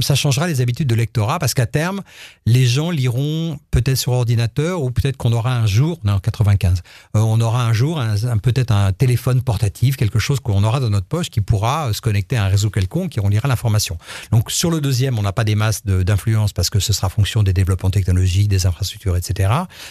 ça 0.00 0.14
changera 0.14 0.46
les 0.46 0.60
habitudes 0.60 0.88
de 0.88 0.94
lectorat 0.94 1.38
parce 1.38 1.54
qu'à 1.54 1.66
terme, 1.66 2.02
les 2.44 2.66
gens 2.66 2.90
liront 2.90 3.58
peut-être 3.70 3.96
sur 3.96 4.12
ordinateur 4.12 4.82
ou 4.82 4.90
peut-être 4.90 5.16
qu'on 5.16 5.32
aura 5.32 5.56
un 5.56 5.66
jour, 5.66 5.98
non, 6.04 6.18
95, 6.18 6.82
euh, 7.16 7.20
on 7.20 7.40
aura 7.40 7.64
un 7.64 7.72
jour 7.72 7.98
un, 7.98 8.38
peut-être 8.38 8.70
un 8.70 8.92
téléphone 8.92 9.42
portatif, 9.42 9.96
quelque 9.96 10.18
chose 10.18 10.40
qu'on 10.40 10.62
aura 10.62 10.80
dans 10.80 10.90
notre 10.90 11.06
poche 11.06 11.30
qui 11.30 11.40
pourra 11.40 11.88
euh, 11.88 11.92
se 11.92 12.00
connecter 12.00 12.36
à 12.36 12.44
un 12.44 12.48
réseau 12.48 12.68
quelconque 12.68 13.16
et 13.16 13.20
on 13.20 13.28
lira 13.28 13.48
l'information. 13.48 13.96
Donc 14.30 14.50
sur 14.50 14.70
le 14.70 14.80
deuxième, 14.80 15.18
on 15.18 15.22
n'a 15.22 15.32
pas 15.32 15.44
des 15.44 15.54
masses 15.54 15.84
d'influence 15.84 16.52
parce 16.52 16.68
que 16.68 16.80
ce 16.80 16.92
sera 16.92 17.08
fonction 17.08 17.42
des 17.42 17.52
développements 17.52 17.90
technologiques, 17.90 18.48
des 18.48 18.66
infrastructures, 18.66 19.16
etc. 19.16 19.50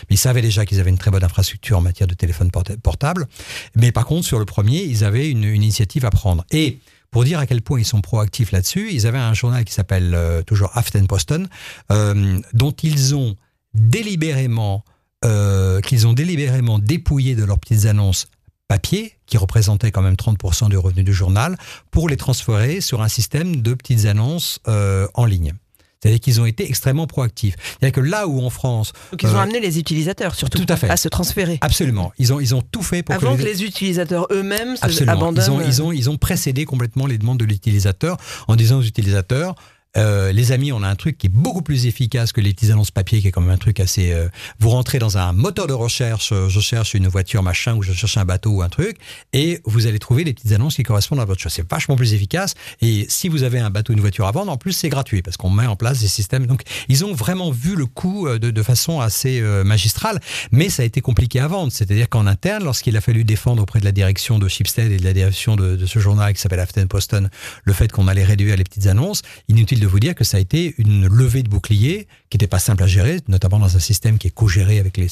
Mais 0.09 0.15
ils 0.15 0.17
savaient 0.17 0.41
déjà 0.43 0.65
qu'ils 0.65 0.79
avaient 0.79 0.91
une 0.91 0.97
très 0.99 1.11
bonne 1.11 1.23
infrastructure 1.23 1.77
en 1.77 1.81
matière 1.81 2.07
de 2.07 2.13
téléphone 2.13 2.49
porta- 2.51 2.77
portable. 2.77 3.27
Mais 3.75 3.91
par 3.91 4.05
contre, 4.05 4.27
sur 4.27 4.37
le 4.37 4.45
premier, 4.45 4.83
ils 4.83 5.03
avaient 5.03 5.29
une, 5.29 5.43
une 5.43 5.63
initiative 5.63 6.05
à 6.05 6.11
prendre. 6.11 6.45
Et 6.51 6.79
pour 7.11 7.23
dire 7.23 7.39
à 7.39 7.45
quel 7.47 7.61
point 7.61 7.79
ils 7.79 7.85
sont 7.85 8.01
proactifs 8.01 8.51
là-dessus, 8.51 8.89
ils 8.91 9.07
avaient 9.07 9.17
un 9.17 9.33
journal 9.33 9.63
qui 9.65 9.73
s'appelle 9.73 10.13
euh, 10.13 10.41
toujours 10.41 10.75
Aftenposten, 10.75 11.47
euh, 11.91 12.39
dont 12.53 12.71
ils 12.71 13.15
ont 13.15 13.35
délibérément, 13.73 14.83
euh, 15.25 15.81
qu'ils 15.81 16.07
ont 16.07 16.13
délibérément 16.13 16.79
dépouillé 16.79 17.35
de 17.35 17.43
leurs 17.43 17.59
petites 17.59 17.85
annonces 17.85 18.27
papier, 18.67 19.13
qui 19.25 19.37
représentaient 19.37 19.91
quand 19.91 20.01
même 20.01 20.15
30% 20.15 20.69
du 20.69 20.77
revenu 20.77 21.03
du 21.03 21.13
journal, 21.13 21.57
pour 21.91 22.09
les 22.09 22.17
transférer 22.17 22.81
sur 22.81 23.01
un 23.01 23.07
système 23.07 23.61
de 23.61 23.73
petites 23.73 24.05
annonces 24.05 24.59
euh, 24.67 25.07
en 25.13 25.25
ligne. 25.25 25.53
C'est-à-dire 26.01 26.19
qu'ils 26.19 26.39
ont 26.41 26.45
été 26.45 26.67
extrêmement 26.67 27.07
proactifs. 27.07 27.55
C'est-à-dire 27.79 27.93
que 27.93 28.07
là 28.07 28.27
où 28.27 28.41
en 28.43 28.49
France... 28.49 28.93
Donc 29.11 29.23
ils 29.23 29.29
ont 29.29 29.39
amené 29.39 29.59
les 29.59 29.79
utilisateurs 29.79 30.35
surtout 30.35 30.59
tout 30.63 30.73
à, 30.73 30.77
fait. 30.77 30.89
à 30.89 30.97
se 30.97 31.07
transférer. 31.07 31.57
Absolument. 31.61 32.11
Ils 32.19 32.33
ont, 32.33 32.39
ils 32.39 32.53
ont 32.53 32.61
tout 32.61 32.83
fait 32.83 33.03
pour 33.03 33.15
Avant 33.15 33.35
que, 33.35 33.41
les... 33.41 33.43
que 33.45 33.49
les 33.49 33.63
utilisateurs 33.63 34.27
eux-mêmes 34.31 34.75
abandonnent. 35.07 35.43
Ils 35.45 35.51
ont, 35.51 35.61
ils, 35.61 35.81
ont, 35.81 35.91
ils 35.91 36.09
ont 36.09 36.17
précédé 36.17 36.65
complètement 36.65 37.07
les 37.07 37.17
demandes 37.17 37.39
de 37.39 37.45
l'utilisateur 37.45 38.17
en 38.47 38.55
disant 38.55 38.77
aux 38.77 38.83
utilisateurs 38.83 39.55
euh, 39.95 40.31
les 40.31 40.51
amis, 40.51 40.71
on 40.71 40.83
a 40.83 40.87
un 40.87 40.95
truc 40.95 41.17
qui 41.17 41.27
est 41.27 41.33
beaucoup 41.33 41.61
plus 41.61 41.85
efficace 41.85 42.31
que 42.31 42.41
les 42.41 42.53
petites 42.53 42.71
annonces 42.71 42.91
papier, 42.91 43.21
qui 43.21 43.27
est 43.27 43.31
quand 43.31 43.41
même 43.41 43.51
un 43.51 43.57
truc 43.57 43.79
assez. 43.79 44.11
Euh, 44.11 44.27
vous 44.59 44.69
rentrez 44.69 44.99
dans 44.99 45.17
un 45.17 45.33
moteur 45.33 45.67
de 45.67 45.73
recherche, 45.73 46.31
euh, 46.31 46.49
je 46.49 46.59
cherche 46.59 46.93
une 46.93 47.07
voiture 47.07 47.43
machin, 47.43 47.75
ou 47.75 47.83
je 47.83 47.93
cherche 47.93 48.17
un 48.17 48.25
bateau 48.25 48.51
ou 48.51 48.61
un 48.61 48.69
truc, 48.69 48.97
et 49.33 49.59
vous 49.65 49.87
allez 49.87 49.99
trouver 49.99 50.23
les 50.23 50.33
petites 50.33 50.51
annonces 50.51 50.75
qui 50.75 50.83
correspondent 50.83 51.19
à 51.19 51.25
votre 51.25 51.41
choix. 51.41 51.51
C'est 51.51 51.67
vachement 51.69 51.95
plus 51.95 52.13
efficace. 52.13 52.53
Et 52.81 53.05
si 53.09 53.29
vous 53.29 53.43
avez 53.43 53.59
un 53.59 53.69
bateau, 53.69 53.93
une 53.93 53.99
voiture 53.99 54.27
à 54.27 54.31
vendre, 54.31 54.51
en 54.51 54.57
plus 54.57 54.73
c'est 54.73 54.89
gratuit 54.89 55.21
parce 55.21 55.37
qu'on 55.37 55.49
met 55.49 55.67
en 55.67 55.75
place 55.75 55.99
des 55.99 56.07
systèmes. 56.07 56.45
Donc 56.45 56.61
ils 56.89 57.05
ont 57.05 57.13
vraiment 57.13 57.51
vu 57.51 57.75
le 57.75 57.85
coup 57.85 58.27
de, 58.27 58.63
façon 58.63 58.99
assez 58.99 59.41
magistrale, 59.63 60.19
mais 60.51 60.69
ça 60.69 60.83
a 60.83 60.85
été 60.85 60.99
compliqué 60.99 61.39
à 61.39 61.47
vendre. 61.47 61.71
C'est-à-dire 61.71 62.09
qu'en 62.09 62.27
interne, 62.27 62.63
lorsqu'il 62.63 62.97
a 62.97 63.01
fallu 63.01 63.23
défendre 63.23 63.61
auprès 63.61 63.79
de 63.79 63.85
la 63.85 63.91
direction 63.91 64.39
de 64.39 64.47
Shipstead 64.47 64.91
et 64.91 64.97
de 64.97 65.03
la 65.03 65.13
direction 65.13 65.55
de, 65.55 65.75
de 65.75 65.85
ce 65.85 65.99
journal 65.99 66.33
qui 66.33 66.41
s'appelle 66.41 66.59
Afton 66.59 66.87
Poston 66.87 67.29
le 67.63 67.73
fait 67.73 67.91
qu'on 67.91 68.07
allait 68.07 68.23
réduire 68.23 68.57
les 68.57 68.63
petites 68.63 68.87
annonces, 68.87 69.21
inutile 69.47 69.76
de 69.79 69.87
vous 69.87 69.99
dire 69.99 70.15
que 70.15 70.23
ça 70.23 70.37
a 70.37 70.39
été 70.39 70.75
une 70.77 71.07
levée 71.07 71.43
de 71.43 71.49
bouclier 71.49 72.07
qui 72.29 72.37
n'était 72.37 72.47
pas 72.47 72.59
simple 72.59 72.83
à 72.83 72.87
gérer, 72.87 73.19
notamment 73.27 73.59
dans 73.59 73.75
un 73.75 73.79
système 73.79 74.17
qui 74.17 74.27
est 74.27 74.31
co-géré 74.31 74.79
avec 74.79 74.97
les 74.97 75.09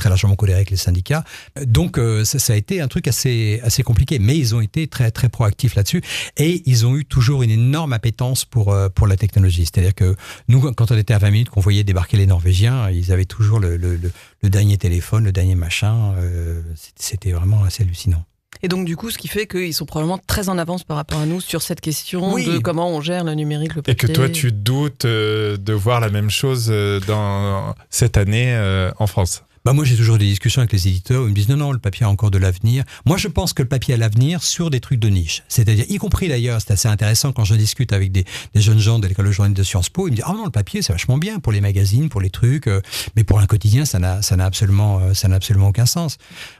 très 0.00 0.08
largement 0.08 0.34
co 0.34 0.46
avec 0.46 0.70
les 0.70 0.76
syndicats. 0.76 1.24
Donc 1.62 1.98
euh, 1.98 2.24
ça, 2.24 2.52
a 2.52 2.56
été 2.56 2.80
un 2.80 2.88
truc 2.88 3.06
assez 3.06 3.60
assez 3.62 3.82
compliqué, 3.82 4.18
mais 4.18 4.36
ils 4.36 4.54
ont 4.54 4.60
été 4.60 4.88
très 4.88 5.10
très 5.12 5.28
proactifs 5.28 5.76
là-dessus 5.76 6.02
et 6.38 6.62
ils 6.66 6.86
ont 6.86 6.96
eu 6.96 7.04
toujours 7.04 7.42
une 7.42 7.50
énorme 7.50 7.92
appétence 7.92 8.44
pour 8.44 8.72
euh, 8.72 8.88
pour 8.88 9.06
la 9.06 9.16
technologie. 9.16 9.66
C'est-à-dire 9.66 9.94
que 9.94 10.16
nous, 10.48 10.60
quand 10.72 10.90
on 10.90 10.96
était 10.96 11.14
à 11.14 11.18
20 11.18 11.30
minutes, 11.30 11.50
qu'on 11.50 11.60
voyait 11.60 11.84
débarquer 11.84 12.16
les 12.16 12.26
Norvégiens, 12.26 12.90
ils 12.90 13.12
avaient 13.12 13.26
toujours 13.26 13.60
le 13.60 14.00
dernier 14.42 14.78
téléphone, 14.78 15.24
le 15.24 15.32
dernier 15.32 15.54
machin. 15.54 16.14
Euh, 16.16 16.62
C'était 16.96 17.32
vraiment 17.32 17.62
assez 17.62 17.82
hallucinant. 17.82 18.24
Et 18.62 18.68
donc, 18.68 18.84
du 18.84 18.96
coup, 18.96 19.10
ce 19.10 19.18
qui 19.18 19.28
fait 19.28 19.46
qu'ils 19.46 19.72
sont 19.74 19.86
probablement 19.86 20.18
très 20.26 20.48
en 20.48 20.58
avance 20.58 20.84
par 20.84 20.96
rapport 20.96 21.18
à 21.20 21.26
nous 21.26 21.40
sur 21.40 21.62
cette 21.62 21.80
question 21.80 22.32
Oui. 22.34 22.44
de 22.44 22.58
comment 22.58 22.88
on 22.90 23.00
gère 23.00 23.24
le 23.24 23.34
numérique, 23.34 23.74
le 23.74 23.80
Et 23.80 23.94
papier. 23.94 24.08
que 24.08 24.12
toi, 24.12 24.28
tu 24.28 24.52
doutes 24.52 25.04
euh, 25.06 25.56
de 25.56 25.72
voir 25.72 26.00
la 26.00 26.10
même 26.10 26.30
chose 26.30 26.68
euh, 26.70 27.00
dans 27.06 27.74
cette 27.88 28.16
année 28.16 28.52
euh, 28.54 28.90
en 28.98 29.06
France. 29.06 29.44
Bah 29.70 29.74
moi 29.74 29.84
j'ai 29.84 29.94
toujours 29.94 30.18
des 30.18 30.24
discussions 30.24 30.62
avec 30.62 30.72
les 30.72 30.88
éditeurs 30.88 31.22
où 31.22 31.26
ils 31.26 31.30
me 31.30 31.34
disent 31.36 31.48
non 31.48 31.56
non 31.56 31.70
le 31.70 31.78
papier 31.78 32.04
a 32.04 32.08
encore 32.08 32.32
de 32.32 32.38
l'avenir. 32.38 32.82
Moi 33.06 33.16
je 33.18 33.28
pense 33.28 33.52
que 33.52 33.62
le 33.62 33.68
papier 33.68 33.94
a 33.94 33.96
l'avenir 33.96 34.42
sur 34.42 34.68
des 34.68 34.80
trucs 34.80 34.98
de 34.98 35.06
niche. 35.06 35.44
C'est-à-dire 35.46 35.84
y 35.88 35.96
compris 35.98 36.26
d'ailleurs 36.26 36.60
c'est 36.60 36.72
assez 36.72 36.88
intéressant 36.88 37.30
quand 37.30 37.44
je 37.44 37.54
discute 37.54 37.92
avec 37.92 38.10
des, 38.10 38.24
des 38.52 38.60
jeunes 38.60 38.80
gens 38.80 38.98
de 38.98 39.06
l'école 39.06 39.26
de 39.26 39.30
journalisme 39.30 39.56
de 39.56 39.62
Sciences 39.62 39.88
Po 39.88 40.08
ils 40.08 40.10
me 40.10 40.16
disent 40.16 40.24
ah 40.26 40.32
non 40.32 40.44
le 40.44 40.50
papier 40.50 40.82
c'est 40.82 40.92
vachement 40.92 41.18
bien 41.18 41.38
pour 41.38 41.52
les 41.52 41.60
magazines 41.60 42.08
pour 42.08 42.20
les 42.20 42.30
trucs 42.30 42.66
euh, 42.66 42.80
mais 43.14 43.22
pour 43.22 43.38
un 43.38 43.46
quotidien 43.46 43.84
ça 43.84 44.00
n'a 44.00 44.18
absolument 44.44 44.98
euh, 44.98 45.14
ça 45.14 45.28
n'a 45.28 45.36
absolument 45.36 45.68
aucun 45.68 45.86
sens. 45.86 46.18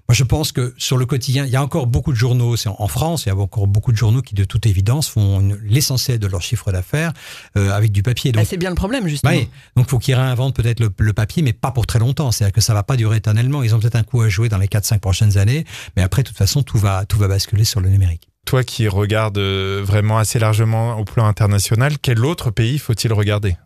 Moi 0.09 0.15
je 0.15 0.23
pense 0.23 0.53
que 0.53 0.73
sur 0.79 0.97
le 0.97 1.05
quotidien 1.05 1.45
il 1.47 1.51
y 1.51 1.57
a 1.57 1.65
encore 1.65 1.89
beaucoup 1.89 2.13
de 2.13 2.17
journaux 2.17 2.55
en, 2.65 2.77
en 2.79 2.87
France 2.87 3.25
il 3.27 3.31
y 3.31 3.33
a 3.33 3.37
encore 3.37 3.67
beaucoup 3.67 3.91
de 3.91 3.97
journaux 3.97 4.23
qui 4.23 4.37
de 4.37 4.45
toute 4.45 4.67
évidence 4.67 5.09
font 5.09 5.53
l'essentiel 5.65 6.21
de 6.21 6.29
leur 6.29 6.43
chiffre 6.43 6.71
d'affaires 6.71 7.13
euh, 7.57 7.73
avec 7.73 7.91
du 7.91 8.05
papier. 8.05 8.31
Bah, 8.31 8.45
c'est 8.45 8.57
bien 8.57 8.71
le 8.71 8.77
problème, 8.77 9.09
justement. 9.09 9.33
oui, 9.33 9.49
donc 9.75 9.91
faut 9.91 9.99
qu'ils 9.99 10.15
réinventent 10.15 10.55
peut-être 10.55 10.79
le, 10.79 10.91
le 10.97 11.13
papier, 11.13 11.43
mais 11.43 11.53
pas 11.53 11.73
pour 11.73 11.89
très 11.89 11.99
longtemps. 11.99 12.31
C'est-à-dire 12.31 12.53
que 12.53 12.61
ça 12.61 12.73
va 12.73 12.85
pas 12.85 12.97
éternellement. 13.09 13.63
Ils 13.63 13.75
ont 13.75 13.81
peut-être 13.81 13.97
un 13.97 14.03
coup 14.03 14.21
à 14.23 14.29
jouer 14.29 14.49
dans 14.49 14.59
les 14.59 14.67
4-5 14.67 14.99
prochaines 14.99 15.39
années, 15.39 15.65
mais 15.97 16.03
après, 16.03 16.23
de 16.23 16.29
toute 16.29 16.37
façon, 16.37 16.63
tout 16.63 16.79
va, 16.79 17.05
tout 17.07 17.19
va 17.19 17.29
basculer 17.29 17.65
sur 17.65 17.81
le 17.81 17.89
numérique. 17.89 18.29
Toi 18.47 18.65
qui 18.65 18.89
regardes 18.89 19.39
euh, 19.39 19.83
vraiment 19.85 20.19
assez 20.19 20.39
largement 20.39 20.99
au 20.99 21.05
plan 21.05 21.27
international, 21.27 21.99
quel 22.01 22.25
autre 22.25 22.51
pays 22.51 22.79
faut-il 22.79 23.13
regarder? 23.13 23.57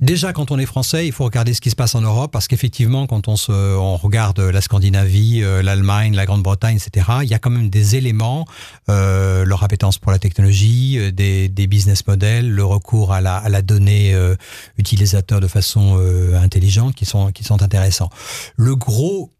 Déjà, 0.00 0.32
quand 0.32 0.50
on 0.50 0.58
est 0.58 0.66
français, 0.66 1.06
il 1.06 1.12
faut 1.12 1.24
regarder 1.24 1.54
ce 1.54 1.60
qui 1.60 1.70
se 1.70 1.76
passe 1.76 1.94
en 1.94 2.00
Europe, 2.00 2.30
parce 2.32 2.48
qu'effectivement, 2.48 3.06
quand 3.06 3.28
on, 3.28 3.36
se, 3.36 3.52
on 3.52 3.96
regarde 3.96 4.40
la 4.40 4.60
Scandinavie, 4.60 5.42
euh, 5.42 5.62
l'Allemagne, 5.62 6.14
la 6.14 6.26
Grande-Bretagne, 6.26 6.76
etc., 6.76 7.06
il 7.22 7.28
y 7.28 7.34
a 7.34 7.38
quand 7.38 7.50
même 7.50 7.70
des 7.70 7.96
éléments, 7.96 8.46
euh, 8.88 9.44
leur 9.44 9.62
appétence 9.62 9.98
pour 9.98 10.12
la 10.12 10.18
technologie, 10.18 10.98
euh, 10.98 11.12
des, 11.12 11.48
des 11.48 11.66
business 11.66 12.06
models, 12.06 12.50
le 12.50 12.64
recours 12.64 13.12
à 13.12 13.20
la, 13.20 13.36
à 13.36 13.48
la 13.48 13.62
donnée 13.62 14.14
euh, 14.14 14.36
utilisateur 14.78 15.40
de 15.40 15.48
façon 15.48 15.96
euh, 15.98 16.38
intelligente, 16.38 16.94
qui 16.94 17.04
sont, 17.04 17.32
qui 17.32 17.44
sont 17.44 17.62
intéressants. 17.62 18.10
Le 18.56 18.76
gros 18.76 19.32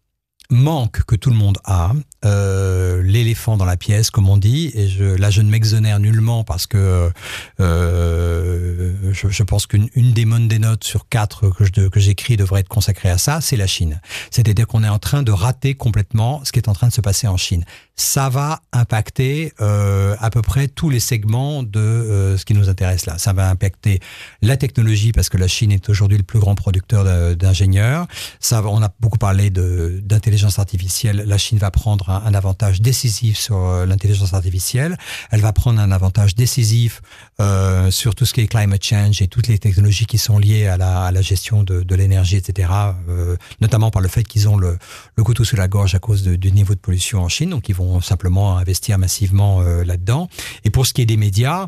manque 0.51 1.03
que 1.05 1.15
tout 1.15 1.29
le 1.29 1.35
monde 1.35 1.59
a, 1.63 1.91
euh, 2.25 3.01
l'éléphant 3.03 3.55
dans 3.55 3.65
la 3.65 3.77
pièce, 3.77 4.09
comme 4.09 4.27
on 4.29 4.37
dit, 4.37 4.71
et 4.73 4.87
je, 4.89 5.03
là 5.03 5.29
je 5.29 5.41
ne 5.41 5.49
m'exonère 5.49 5.99
nullement 5.99 6.43
parce 6.43 6.65
que 6.65 7.11
euh, 7.59 8.93
je, 9.13 9.29
je 9.29 9.43
pense 9.43 9.67
qu'une 9.67 9.89
une 9.93 10.11
des 10.11 10.25
Monday 10.25 10.59
Notes 10.59 10.83
sur 10.83 11.07
quatre 11.07 11.49
que 11.49 11.65
je- 11.65 11.87
que 11.87 11.99
j'écris 11.99 12.35
devrait 12.35 12.61
être 12.61 12.67
consacrée 12.67 13.09
à 13.09 13.17
ça, 13.17 13.41
c'est 13.41 13.57
la 13.57 13.67
Chine. 13.67 14.01
C'est-à-dire 14.31 14.65
qu'on 14.67 14.83
est 14.83 14.89
en 14.89 14.99
train 14.99 15.21
de 15.23 15.31
rater 15.31 15.75
complètement 15.75 16.41
ce 16.43 16.51
qui 16.51 16.59
est 16.59 16.67
en 16.67 16.73
train 16.73 16.87
de 16.87 16.93
se 16.93 17.01
passer 17.01 17.27
en 17.27 17.37
Chine. 17.37 17.63
Ça 17.95 18.29
va 18.29 18.61
impacter 18.71 19.53
euh, 19.61 20.15
à 20.19 20.29
peu 20.29 20.41
près 20.41 20.67
tous 20.67 20.89
les 20.89 20.99
segments 21.01 21.63
de 21.63 21.79
euh, 21.79 22.37
ce 22.37 22.45
qui 22.45 22.53
nous 22.53 22.69
intéresse 22.69 23.05
là. 23.05 23.17
Ça 23.17 23.33
va 23.33 23.49
impacter 23.49 23.99
la 24.41 24.57
technologie 24.57 25.11
parce 25.11 25.29
que 25.29 25.37
la 25.37 25.47
Chine 25.47 25.71
est 25.71 25.89
aujourd'hui 25.89 26.17
le 26.17 26.23
plus 26.23 26.39
grand 26.39 26.55
producteur 26.55 27.35
d'ingénieurs. 27.35 28.07
Ça, 28.39 28.63
on 28.65 28.81
a 28.81 28.89
beaucoup 28.99 29.17
parlé 29.17 29.49
de- 29.51 29.99
d'intelligence 30.03 30.38
artificielle. 30.47 31.23
La 31.27 31.37
Chine 31.37 31.57
va 31.57 31.71
prendre 31.71 32.09
un, 32.09 32.33
avantage 32.33 32.81
décisif 32.81 33.37
sur 33.37 33.57
euh, 33.57 33.85
l'intelligence 33.85 34.33
artificielle. 34.33 34.97
Elle 35.31 35.41
va 35.41 35.51
prendre 35.51 35.81
un 35.81 35.91
avantage 35.91 36.35
décisif 36.35 37.01
euh, 37.41 37.91
sur 37.91 38.15
tout 38.15 38.25
ce 38.25 38.33
qui 38.33 38.41
est 38.41 38.47
climate 38.47 38.81
change 38.83 39.21
et 39.21 39.27
toutes 39.27 39.47
les 39.47 39.59
technologies 39.59 40.05
qui 40.05 40.17
sont 40.17 40.37
liées 40.37 40.67
à 40.67 40.77
la, 40.77 41.03
à 41.03 41.11
la 41.11 41.21
gestion 41.21 41.63
de, 41.63 41.83
de 41.83 41.95
l'énergie, 41.95 42.37
etc. 42.37 42.69
euh, 43.09 43.35
notamment 43.59 43.91
par 43.91 44.01
le 44.01 44.07
fait 44.07 44.23
qu'ils 44.23 44.47
ont 44.47 44.55
le, 44.57 44.77
le 45.15 45.23
couteau 45.23 45.43
sous 45.43 45.57
la 45.57 45.67
gorge 45.67 45.95
à 45.95 45.99
cause 45.99 46.23
de- 46.23 46.35
du 46.35 46.51
niveau 46.51 46.73
de 46.75 46.79
pollution 46.79 47.21
en 47.21 47.27
Chine. 47.29 47.49
Donc, 47.49 47.67
ils 47.67 47.75
vont 47.75 47.99
simplement 47.99 48.57
investir 48.57 48.97
massivement 48.97 49.61
là-dedans. 49.61 50.29
Et 50.63 50.69
pour 50.69 50.85
ce 50.85 50.93
qui 50.93 51.01
est 51.01 51.05
des 51.05 51.17
médias, 51.17 51.67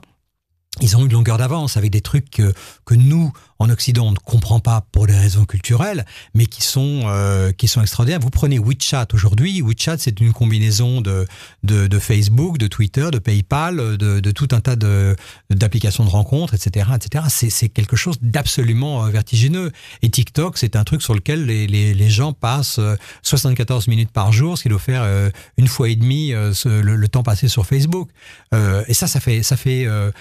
ils 0.79 0.95
ont 0.95 1.05
une 1.05 1.11
longueur 1.11 1.37
d'avance 1.37 1.75
avec 1.75 1.91
des 1.91 1.99
trucs 1.99 2.29
que, 2.29 2.53
que 2.85 2.93
nous, 2.93 3.33
en 3.59 3.69
Occident, 3.69 4.07
on 4.07 4.11
ne 4.11 4.15
comprend 4.15 4.61
pas 4.61 4.87
pour 4.93 5.05
des 5.05 5.17
raisons 5.17 5.43
culturelles, 5.43 6.05
mais 6.33 6.45
qui 6.45 6.63
sont, 6.63 7.01
euh, 7.05 7.51
qui 7.51 7.67
sont 7.67 7.81
extraordinaires. 7.81 8.21
Vous 8.21 8.29
prenez 8.29 8.57
WeChat 8.57 9.07
aujourd'hui. 9.13 9.61
WeChat, 9.61 9.97
c'est 9.97 10.21
une 10.21 10.31
combinaison 10.31 11.01
de, 11.01 11.27
de, 11.63 11.87
de 11.87 11.99
Facebook, 11.99 12.57
de 12.57 12.67
Twitter, 12.67 13.09
de 13.11 13.19
PayPal, 13.19 13.97
de, 13.97 14.21
de 14.21 14.31
tout 14.31 14.47
un 14.51 14.61
tas 14.61 14.77
de, 14.77 15.15
d'applications 15.49 16.05
de 16.05 16.09
rencontres, 16.09 16.53
etc. 16.53 16.89
etc. 16.95 17.25
C'est, 17.27 17.69
quelque 17.69 17.97
chose 17.97 18.17
d'absolument 18.21 19.05
euh, 19.05 19.09
vertigineux. 19.09 19.71
Et 20.01 20.09
TikTok, 20.09 20.57
c'est 20.57 20.77
un 20.77 20.85
truc 20.85 21.01
sur 21.01 21.13
lequel 21.13 21.45
les, 21.45 21.67
les, 21.67 21.93
les 21.93 22.09
gens 22.09 22.31
passent 22.31 22.79
euh, 22.79 22.95
74 23.23 23.89
minutes 23.89 24.11
par 24.11 24.31
jour, 24.31 24.57
ce 24.57 24.63
qui 24.63 24.69
doit 24.69 24.79
faire 24.79 25.03
euh, 25.03 25.29
une 25.57 25.67
fois 25.67 25.89
et 25.89 25.95
demie 25.97 26.33
euh, 26.33 26.53
le, 26.65 26.95
le 26.95 27.07
temps 27.09 27.23
passé 27.23 27.49
sur 27.49 27.65
Facebook. 27.65 28.09
Euh, 28.53 28.85
et 28.87 28.93
ça, 28.93 29.07
ça 29.07 29.19
fait... 29.19 29.43
Ça 29.43 29.57
fait 29.57 29.85
euh, 29.85 30.11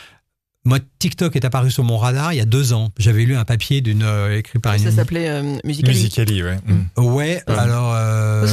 moi, 0.67 0.79
TikTok 0.99 1.37
est 1.37 1.45
apparu 1.47 1.71
sur 1.71 1.85
mon 1.85 1.97
radar 1.97 2.35
il 2.35 2.37
y 2.37 2.41
a 2.41 2.45
deux 2.45 2.75
ans. 2.75 2.91
J'avais 2.99 3.25
lu 3.25 3.35
un 3.35 3.47
papier 3.47 3.81
d'une 3.81 4.03
euh, 4.03 4.37
écrit 4.39 4.59
par 4.59 4.75
une. 4.75 4.81
Ça 4.83 4.91
s'appelait 4.91 5.29
euh, 5.31 5.57
Musical.ly. 5.65 5.95
Musically, 5.97 6.43
ouais. 6.43 6.59
Mm. 6.67 7.03
Ouais, 7.03 7.43
alors. 7.47 7.95
euh, 7.95 8.47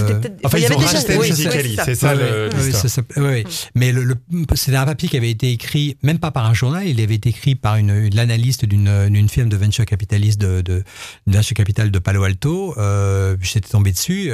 Enfin, 0.46 0.58
il 0.58 0.62
y 0.62 0.64
ils 0.64 0.66
avait 0.68 0.76
ont 0.76 0.80
déjà- 0.80 0.92
racheté 0.94 1.18
oui, 1.18 1.30
Musically, 1.30 1.70
oui, 1.76 1.78
c'est 1.84 1.96
ça. 1.96 2.16
Ouais, 2.16 2.24
ouais, 2.24 2.50
ouais, 2.56 2.72
ça 2.72 3.02
ouais, 3.18 3.22
ouais. 3.24 3.44
Mais 3.76 3.92
le, 3.92 4.04
le- 4.06 4.16
c'était 4.56 4.78
un 4.78 4.86
papier 4.86 5.10
qui 5.10 5.18
avait 5.18 5.30
été 5.32 5.52
écrit, 5.52 5.98
même 6.02 6.20
pas 6.20 6.32
par 6.32 6.46
un 6.46 6.54
journal, 6.54 6.88
il 6.88 7.00
avait 7.02 7.16
été 7.16 7.28
écrit 7.30 7.56
par 7.56 7.76
une, 7.76 7.90
une 7.90 8.16
l'analyste 8.16 8.64
d'une, 8.64 9.10
d'une 9.10 9.28
firme 9.28 9.50
de 9.50 9.58
venture 9.58 9.86
capitaliste 9.86 10.40
de, 10.40 10.62
de, 10.62 10.84
de 11.28 11.34
venture 11.34 11.56
capital 11.56 11.92
de 11.92 12.00
Palo 12.00 12.24
Alto. 12.24 12.74
Euh, 12.78 13.36
j'étais 13.42 13.68
tombé 13.68 13.92
dessus. 13.92 14.30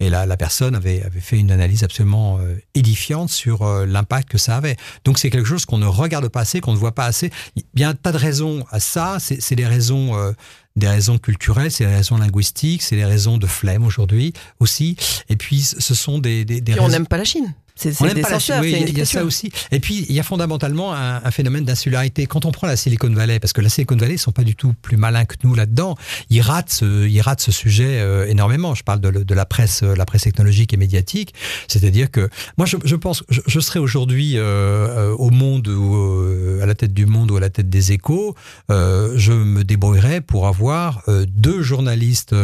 Et 0.00 0.10
la, 0.10 0.26
la 0.26 0.36
personne 0.36 0.76
avait, 0.76 1.02
avait 1.02 1.18
fait 1.20 1.38
une 1.38 1.50
analyse 1.50 1.82
absolument 1.82 2.38
euh, 2.38 2.54
édifiante 2.76 3.30
sur 3.30 3.62
euh, 3.62 3.84
l'impact 3.84 4.28
que 4.28 4.38
ça 4.38 4.56
avait. 4.56 4.76
Donc 5.04 5.18
c'est 5.18 5.28
quelque 5.28 5.44
chose 5.48 5.64
qu'on 5.64 5.78
ne 5.78 5.86
regarde 5.86 6.28
pas 6.28 6.40
assez, 6.42 6.60
qu'on 6.60 6.72
ne 6.72 6.78
voit 6.78 6.94
pas 6.94 7.04
assez. 7.06 7.30
Il 7.56 7.80
y 7.80 7.82
a 7.84 7.88
un 7.88 7.94
tas 7.94 8.12
de 8.12 8.16
raisons 8.16 8.64
à 8.70 8.78
ça. 8.78 9.16
C'est, 9.18 9.56
des 9.56 9.66
raisons, 9.66 10.16
euh, 10.16 10.30
des 10.76 10.86
raisons 10.86 11.18
culturelles, 11.18 11.72
c'est 11.72 11.84
des 11.84 11.94
raisons 11.96 12.16
linguistiques, 12.16 12.82
c'est 12.82 12.94
des 12.94 13.04
raisons 13.04 13.38
de 13.38 13.46
flemme 13.48 13.84
aujourd'hui 13.84 14.32
aussi. 14.60 14.96
Et 15.30 15.36
puis 15.36 15.62
ce 15.62 15.94
sont 15.94 16.20
des, 16.20 16.44
des, 16.44 16.60
des 16.60 16.72
Puis 16.72 16.80
on 16.80 16.84
raisons- 16.84 16.92
n'aime 16.98 17.06
pas 17.08 17.16
la 17.18 17.24
Chine. 17.24 17.52
C'est 17.78 17.92
c'est 17.92 18.04
Oui, 18.60 18.84
il 18.88 18.98
y 18.98 19.00
a 19.00 19.04
ça 19.04 19.24
aussi. 19.24 19.50
Et 19.70 19.78
puis, 19.80 20.04
il 20.08 20.14
y 20.14 20.20
a 20.20 20.22
fondamentalement 20.22 20.92
un, 20.94 21.22
un 21.24 21.30
phénomène 21.30 21.64
d'insularité. 21.64 22.26
Quand 22.26 22.44
on 22.44 22.50
prend 22.50 22.66
la 22.66 22.76
Silicon 22.76 23.08
Valley, 23.10 23.38
parce 23.38 23.52
que 23.52 23.60
la 23.60 23.68
Silicon 23.68 23.96
Valley, 23.96 24.14
ils 24.14 24.18
sont 24.18 24.32
pas 24.32 24.42
du 24.42 24.56
tout 24.56 24.74
plus 24.82 24.96
malins 24.96 25.24
que 25.24 25.36
nous 25.44 25.54
là-dedans. 25.54 25.96
Ils 26.30 26.40
ratent 26.40 26.70
ce, 26.70 27.06
ils 27.06 27.20
ratent 27.20 27.40
ce 27.40 27.52
sujet 27.52 28.00
euh, 28.00 28.26
énormément. 28.26 28.74
Je 28.74 28.82
parle 28.82 29.00
de, 29.00 29.10
de 29.10 29.34
la 29.34 29.44
presse, 29.46 29.82
euh, 29.84 29.94
la 29.94 30.04
presse 30.04 30.22
technologique 30.22 30.72
et 30.74 30.76
médiatique. 30.76 31.34
C'est-à-dire 31.68 32.10
que 32.10 32.28
moi, 32.56 32.66
je, 32.66 32.76
je 32.84 32.96
pense, 32.96 33.22
je, 33.28 33.40
je 33.46 33.60
serais 33.60 33.78
aujourd'hui 33.78 34.36
euh, 34.36 34.42
euh, 34.42 35.14
au 35.16 35.30
monde 35.30 35.68
ou 35.68 35.94
euh, 35.94 36.60
à 36.62 36.66
la 36.66 36.74
tête 36.74 36.92
du 36.92 37.06
monde 37.06 37.30
ou 37.30 37.36
à 37.36 37.40
la 37.40 37.50
tête 37.50 37.70
des 37.70 37.92
Échos. 37.92 38.34
euh, 38.70 39.12
je 39.16 39.32
me 39.32 39.62
débrouillerais 39.62 40.20
pour 40.20 40.46
avoir 40.48 41.02
euh, 41.08 41.24
deux 41.28 41.62
journalistes 41.62 42.34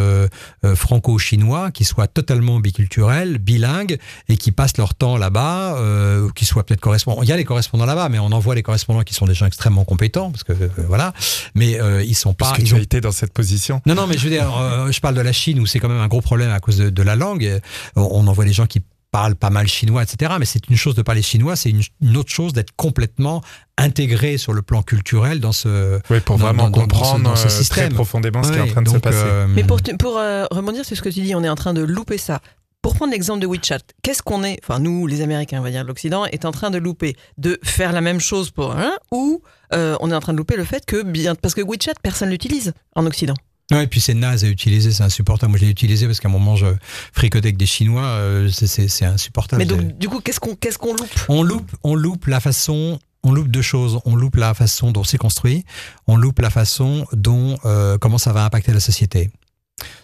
franco-chinois 0.75 1.71
qui 1.71 1.85
soient 1.85 2.07
totalement 2.07 2.61
biculturels, 2.61 3.39
bilingues 3.39 3.99
et 4.29 4.37
qui 4.37 4.53
passent 4.53 4.77
leur 4.77 4.95
temps 4.95 5.17
là-bas, 5.25 5.77
euh, 5.79 6.29
qui 6.35 6.45
soient 6.45 6.65
peut-être 6.65 6.81
correspondants. 6.81 7.23
Il 7.23 7.29
y 7.29 7.33
a 7.33 7.37
les 7.37 7.45
correspondants 7.45 7.87
là-bas, 7.87 8.09
mais 8.09 8.19
on 8.19 8.31
envoie 8.33 8.55
les 8.55 8.63
correspondants 8.63 9.03
qui 9.03 9.15
sont 9.15 9.27
des 9.27 9.35
gens 9.35 9.47
extrêmement 9.47 9.85
compétents, 9.85 10.31
parce 10.31 10.45
que 10.45 10.53
euh, 10.53 10.69
voilà. 10.89 11.13
Mais 11.55 11.81
euh, 11.81 12.03
ils 12.03 12.15
sont 12.15 12.35
pas. 12.35 12.47
Parce 12.47 12.59
que 12.59 12.63
ils 12.63 12.69
tu 12.69 12.75
ont- 12.75 12.79
as 12.79 12.83
été 12.83 13.01
dans 13.01 13.13
cette 13.13 13.33
position. 13.33 13.81
Non, 13.87 13.95
non, 13.95 14.07
mais 14.07 14.17
je 14.19 14.25
veux 14.25 14.31
dire, 14.31 14.51
euh, 14.59 14.93
je 14.93 15.01
parle 15.01 15.15
de 15.15 15.21
la 15.23 15.33
Chine 15.33 15.59
où 15.61 15.67
c'est 15.67 15.79
quand 15.81 15.89
même 15.89 16.01
un 16.01 16.09
gros 16.09 16.21
problème 16.21 16.51
à 16.51 16.61
cause 16.61 16.77
de, 16.79 16.91
de 16.91 17.03
la 17.03 17.17
langue. 17.17 17.45
Euh, 17.45 17.59
On, 17.97 18.09
on 18.13 18.27
envoie 18.27 18.45
des 18.45 18.53
gens 18.53 18.67
qui 18.67 18.83
parlent 19.11 19.37
pas 19.37 19.51
mal 19.51 19.69
chinois, 19.69 20.03
etc. 20.03 20.33
Mais 20.41 20.45
c'est 20.45 20.69
une 20.69 20.77
chose 20.77 20.97
de 20.97 21.03
parler 21.03 21.23
chinois, 21.23 21.55
c'est 21.55 21.71
une, 21.71 21.83
une 22.03 22.17
autre 22.17 22.33
chose 22.33 22.53
d'être 22.53 22.73
complètement 22.75 23.43
intégré 23.79 24.39
sur 24.39 24.53
le 24.53 24.63
plan 24.63 24.83
culturel 24.83 25.39
dans 25.41 25.53
ce. 25.53 26.01
Oui, 26.11 26.19
pour 26.21 26.37
Dans- 26.39 26.47
vraiment 26.47 26.65
dans- 26.65 26.71
dans 26.71 26.81
ce- 26.81 26.81
comprendre 26.89 27.25
dans 27.25 27.37
ce 27.37 27.49
système. 27.49 27.87
très 27.89 27.95
profondément 27.95 28.43
ce 28.43 28.51
qui 28.53 28.59
est 28.59 28.63
en 28.63 28.67
train 28.67 28.83
de 28.83 28.89
se 28.89 28.97
passer. 28.99 29.19
euh, 29.23 29.47
Mais 29.49 29.63
pour, 29.65 29.81
pour 29.99 30.19
euh, 30.19 30.47
rebondir 30.51 30.85
sur 30.85 30.97
ce 30.97 31.03
que 31.03 31.09
tu 31.11 31.21
dis, 31.23 31.35
on 31.35 31.45
est 31.45 31.49
en 31.49 31.55
train 31.55 31.75
de 31.75 31.83
louper 31.83 32.19
ça. 32.19 32.41
Pour 32.85 32.95
prendre 32.95 33.13
l'exemple 33.13 33.41
de 33.41 33.47
WeChat, 33.47 33.79
qu'est-ce 34.03 34.23
qu'on 34.23 34.45
est, 34.45 34.59
enfin 34.63 34.79
nous 34.79 35.07
les 35.07 35.23
Américains, 35.23 35.59
on 35.59 35.63
va 35.63 35.71
dire 35.71 35.85
de 35.85 35.89
l'Occident, 35.89 36.27
est 36.27 36.45
en 36.45 36.51
train 36.51 36.71
de 36.71 36.77
louper 36.77 37.17
De 37.39 37.59
faire 37.65 37.93
la 37.93 38.03
même 38.03 38.21
chose 38.21 38.51
pour 38.51 38.73
un 38.73 38.93
ou 39.11 39.41
euh, 39.73 39.97
on 40.01 40.11
est 40.11 40.15
en 40.15 40.21
train 40.21 40.35
de 40.35 40.37
louper 40.37 40.55
le 40.55 40.65
fait 40.65 40.85
que, 40.85 41.03
bien, 41.03 41.35
parce 41.35 41.55
que 41.55 41.63
WeChat, 41.63 41.95
personne 42.03 42.29
l'utilise 42.29 42.75
en 42.95 43.07
Occident. 43.07 43.33
Ouais, 43.71 43.85
et 43.85 43.87
puis 43.87 44.03
c'est 44.03 44.13
naze 44.13 44.45
à 44.45 44.49
utiliser, 44.49 44.93
c'est 44.93 45.03
insupportable. 45.03 45.49
Moi, 45.53 45.59
je 45.61 45.65
l'ai 45.65 45.71
utilisé 45.71 46.05
parce 46.05 46.21
qu'à 46.21 46.29
un 46.29 46.31
moment, 46.31 46.57
je 46.57 46.67
fricotais 47.15 47.47
avec 47.47 47.57
des 47.57 47.65
Chinois, 47.65 48.03
euh, 48.05 48.51
c'est- 48.51 49.03
insupportable. 49.03 49.61
Mais 49.63 49.67
donc, 49.67 49.97
du 49.97 50.11
coup, 50.11 50.21
qu'est-ce 50.21 50.39
qu'on 50.39 50.55
qu'est-ce 50.55 50.77
qu'on 50.77 50.93
loupe? 50.93 51.09
On 51.31 51.43
loupe, 51.43 51.73
on 51.85 51.95
loupe 51.95 52.27
la 52.27 52.41
façon, 52.41 52.99
on 53.23 53.33
loupe 53.33 53.49
deux 53.49 53.63
choses. 53.63 53.99
On 54.05 54.15
loupe 54.15 54.37
la 54.37 54.53
façon 54.53 54.93
dont 54.93 55.05
c'est 55.05 55.17
construit, 55.17 55.65
on 56.07 56.19
loupe 56.19 56.41
la 56.41 56.51
façon 56.51 57.07
dont 57.15 57.57
euh, 57.65 57.97
comment 57.97 58.19
ça 58.19 58.35
va 58.35 58.45
impacter 58.45 58.75
la 58.75 58.81
société. 58.81 59.31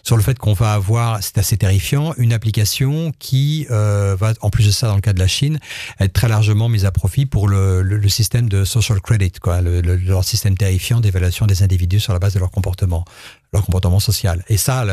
Sur 0.03 0.17
le 0.17 0.23
fait 0.23 0.37
qu'on 0.37 0.53
va 0.53 0.73
avoir, 0.73 1.21
c'est 1.21 1.37
assez 1.37 1.57
terrifiant, 1.57 2.13
une 2.17 2.33
application 2.33 3.11
qui 3.19 3.67
euh, 3.71 4.15
va, 4.19 4.33
en 4.41 4.49
plus 4.49 4.65
de 4.65 4.71
ça, 4.71 4.87
dans 4.87 4.95
le 4.95 5.01
cas 5.01 5.13
de 5.13 5.19
la 5.19 5.27
Chine, 5.27 5.59
être 5.99 6.13
très 6.13 6.27
largement 6.27 6.69
mise 6.69 6.85
à 6.85 6.91
profit 6.91 7.25
pour 7.25 7.47
le, 7.47 7.81
le- 7.81 7.97
le 7.97 8.09
système 8.09 8.49
de 8.49 8.63
social 8.65 8.99
credit, 9.01 9.31
quoi, 9.41 9.61
le, 9.61 9.81
le- 9.81 9.95
leur 9.95 10.23
système 10.23 10.57
terrifiant 10.57 10.99
d'évaluation 10.99 11.45
des 11.45 11.63
individus 11.63 11.99
sur 11.99 12.13
la 12.13 12.19
base 12.19 12.33
de 12.33 12.39
leur 12.39 12.51
comportement, 12.51 13.05
leur 13.53 13.63
comportement 13.65 13.99
social. 13.99 14.43
Et 14.49 14.57
ça, 14.57 14.85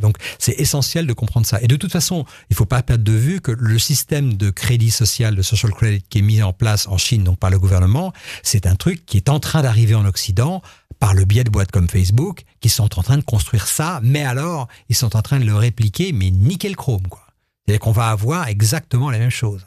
donc, 0.00 0.16
c'est 0.38 0.54
essentiel 0.58 1.06
de 1.06 1.12
comprendre 1.12 1.46
ça. 1.46 1.60
Et 1.62 1.66
de 1.66 1.76
toute 1.76 1.92
façon, 1.92 2.24
il 2.50 2.56
faut 2.56 2.64
pas 2.64 2.82
perdre 2.82 3.04
de 3.04 3.12
vue 3.12 3.40
que 3.40 3.52
le 3.52 3.78
système 3.78 4.34
de 4.34 4.50
crédit 4.50 4.90
social, 4.90 5.34
de 5.36 5.42
social 5.42 5.72
credit 5.72 6.02
qui 6.08 6.18
est 6.18 6.22
mis 6.22 6.42
en 6.42 6.52
place 6.52 6.88
en 6.88 6.98
Chine, 6.98 7.24
donc 7.24 7.38
par 7.38 7.50
le 7.50 7.58
gouvernement, 7.58 8.12
c'est 8.42 8.66
un 8.66 8.76
truc 8.76 9.04
qui 9.06 9.16
est 9.18 9.28
en 9.28 9.40
train 9.40 9.62
d'arriver 9.62 9.94
en 9.94 10.04
Occident 10.04 10.62
par 10.98 11.14
le 11.14 11.24
biais 11.24 11.44
de 11.44 11.50
boîtes 11.50 11.70
comme 11.70 11.88
Facebook, 11.88 12.42
qui 12.60 12.68
sont 12.68 12.98
en 12.98 13.02
train 13.02 13.18
de 13.18 13.24
construire 13.24 13.66
ça, 13.66 14.00
mais 14.02 14.24
alors, 14.24 14.68
ils 14.88 14.96
sont 14.96 15.16
en 15.16 15.22
train 15.22 15.38
de 15.38 15.44
le 15.44 15.54
répliquer, 15.54 16.12
mais 16.12 16.30
nickel 16.30 16.76
chrome, 16.76 17.06
quoi. 17.08 17.22
C'est-à-dire 17.64 17.80
qu'on 17.80 17.92
va 17.92 18.08
avoir 18.08 18.48
exactement 18.48 19.10
la 19.10 19.18
même 19.18 19.30
chose. 19.30 19.66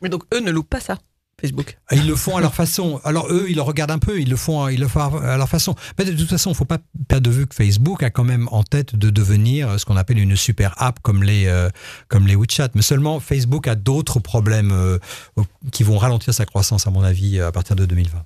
Mais 0.00 0.08
donc, 0.08 0.24
eux 0.34 0.40
ne 0.40 0.50
loupent 0.50 0.70
pas 0.70 0.80
ça, 0.80 0.98
Facebook. 1.40 1.78
Ils 1.90 2.06
le 2.06 2.16
font 2.16 2.36
à 2.36 2.40
leur 2.40 2.54
façon. 2.54 3.00
Alors 3.04 3.26
eux, 3.30 3.46
ils 3.48 3.56
le 3.56 3.62
regardent 3.62 3.90
un 3.90 3.98
peu, 3.98 4.20
ils 4.20 4.30
le 4.30 4.36
font, 4.36 4.68
ils 4.68 4.80
le 4.80 4.88
font 4.88 5.18
à 5.18 5.36
leur 5.36 5.48
façon. 5.48 5.74
Mais 5.98 6.04
de 6.04 6.12
toute 6.12 6.30
façon, 6.30 6.50
il 6.50 6.56
faut 6.56 6.64
pas 6.64 6.78
perdre 7.08 7.28
de 7.28 7.34
vue 7.34 7.46
que 7.46 7.54
Facebook 7.54 8.02
a 8.02 8.10
quand 8.10 8.24
même 8.24 8.48
en 8.52 8.62
tête 8.62 8.96
de 8.96 9.10
devenir 9.10 9.78
ce 9.78 9.84
qu'on 9.84 9.96
appelle 9.96 10.18
une 10.18 10.36
super 10.36 10.74
app 10.80 11.00
comme 11.02 11.22
les 11.22 11.46
euh, 11.46 11.68
comme 12.08 12.26
les 12.26 12.36
WeChat. 12.36 12.70
Mais 12.74 12.82
seulement 12.82 13.20
Facebook 13.20 13.66
a 13.66 13.74
d'autres 13.74 14.18
problèmes 14.18 14.72
euh, 14.72 14.98
qui 15.72 15.82
vont 15.82 15.98
ralentir 15.98 16.32
sa 16.32 16.46
croissance, 16.46 16.86
à 16.86 16.90
mon 16.90 17.02
avis, 17.02 17.40
à 17.40 17.52
partir 17.52 17.76
de 17.76 17.86
2020. 17.86 18.24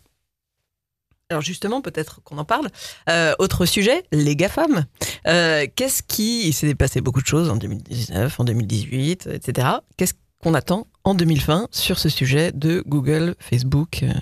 Alors 1.28 1.42
justement, 1.42 1.80
peut-être 1.80 2.23
qu'on 2.23 2.38
en 2.38 2.45
parle. 2.45 2.68
Euh, 3.09 3.35
autre 3.40 3.66
sujet, 3.66 4.04
les 4.12 4.37
GAFAM. 4.37 4.87
Euh, 5.26 5.66
Qu'est-ce 5.75 6.02
qui... 6.04 6.52
S'est 6.52 6.75
passé 6.76 7.00
beaucoup 7.00 7.21
de 7.21 7.26
choses 7.26 7.50
en 7.50 7.56
2019, 7.56 8.38
en 8.38 8.45
2018, 8.45 9.28
etc. 9.33 9.68
Qu'est-ce 9.97 10.14
qu'on 10.40 10.54
attend 10.54 10.87
en 11.02 11.14
2020 11.14 11.68
sur 11.73 11.99
ce 11.99 12.09
sujet 12.09 12.52
de 12.52 12.83
Google, 12.87 13.35
Facebook 13.40 14.04
euh, 14.04 14.12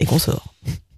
et 0.00 0.06
consorts? 0.06 0.54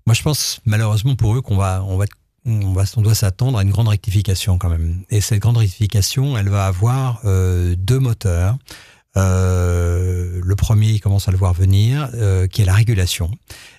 Moi, 0.07 0.14
je 0.14 0.23
pense 0.23 0.61
malheureusement 0.64 1.16
pour 1.16 1.35
eux 1.35 1.42
qu'on 1.42 1.57
va, 1.57 1.83
on 1.85 1.96
va, 1.96 2.05
on 2.46 2.72
va, 2.72 2.85
on 2.96 3.03
doit 3.03 3.16
s'attendre 3.16 3.59
à 3.59 3.62
une 3.62 3.70
grande 3.70 3.88
rectification 3.88 4.57
quand 4.57 4.70
même. 4.70 5.03
Et 5.11 5.20
cette 5.20 5.40
grande 5.40 5.57
rectification, 5.57 6.38
elle 6.38 6.48
va 6.48 6.66
avoir 6.66 7.22
deux 7.24 7.98
moteurs. 7.98 8.57
Euh, 9.16 10.40
le 10.42 10.57
premier, 10.57 10.88
il 10.88 11.01
commence 11.01 11.29
à 11.29 11.33
le 11.33 11.37
voir 11.37 11.53
venir, 11.53 12.09
euh, 12.14 12.46
qui 12.46 12.62
est 12.62 12.64
la 12.64 12.75
régulation. 12.75 13.31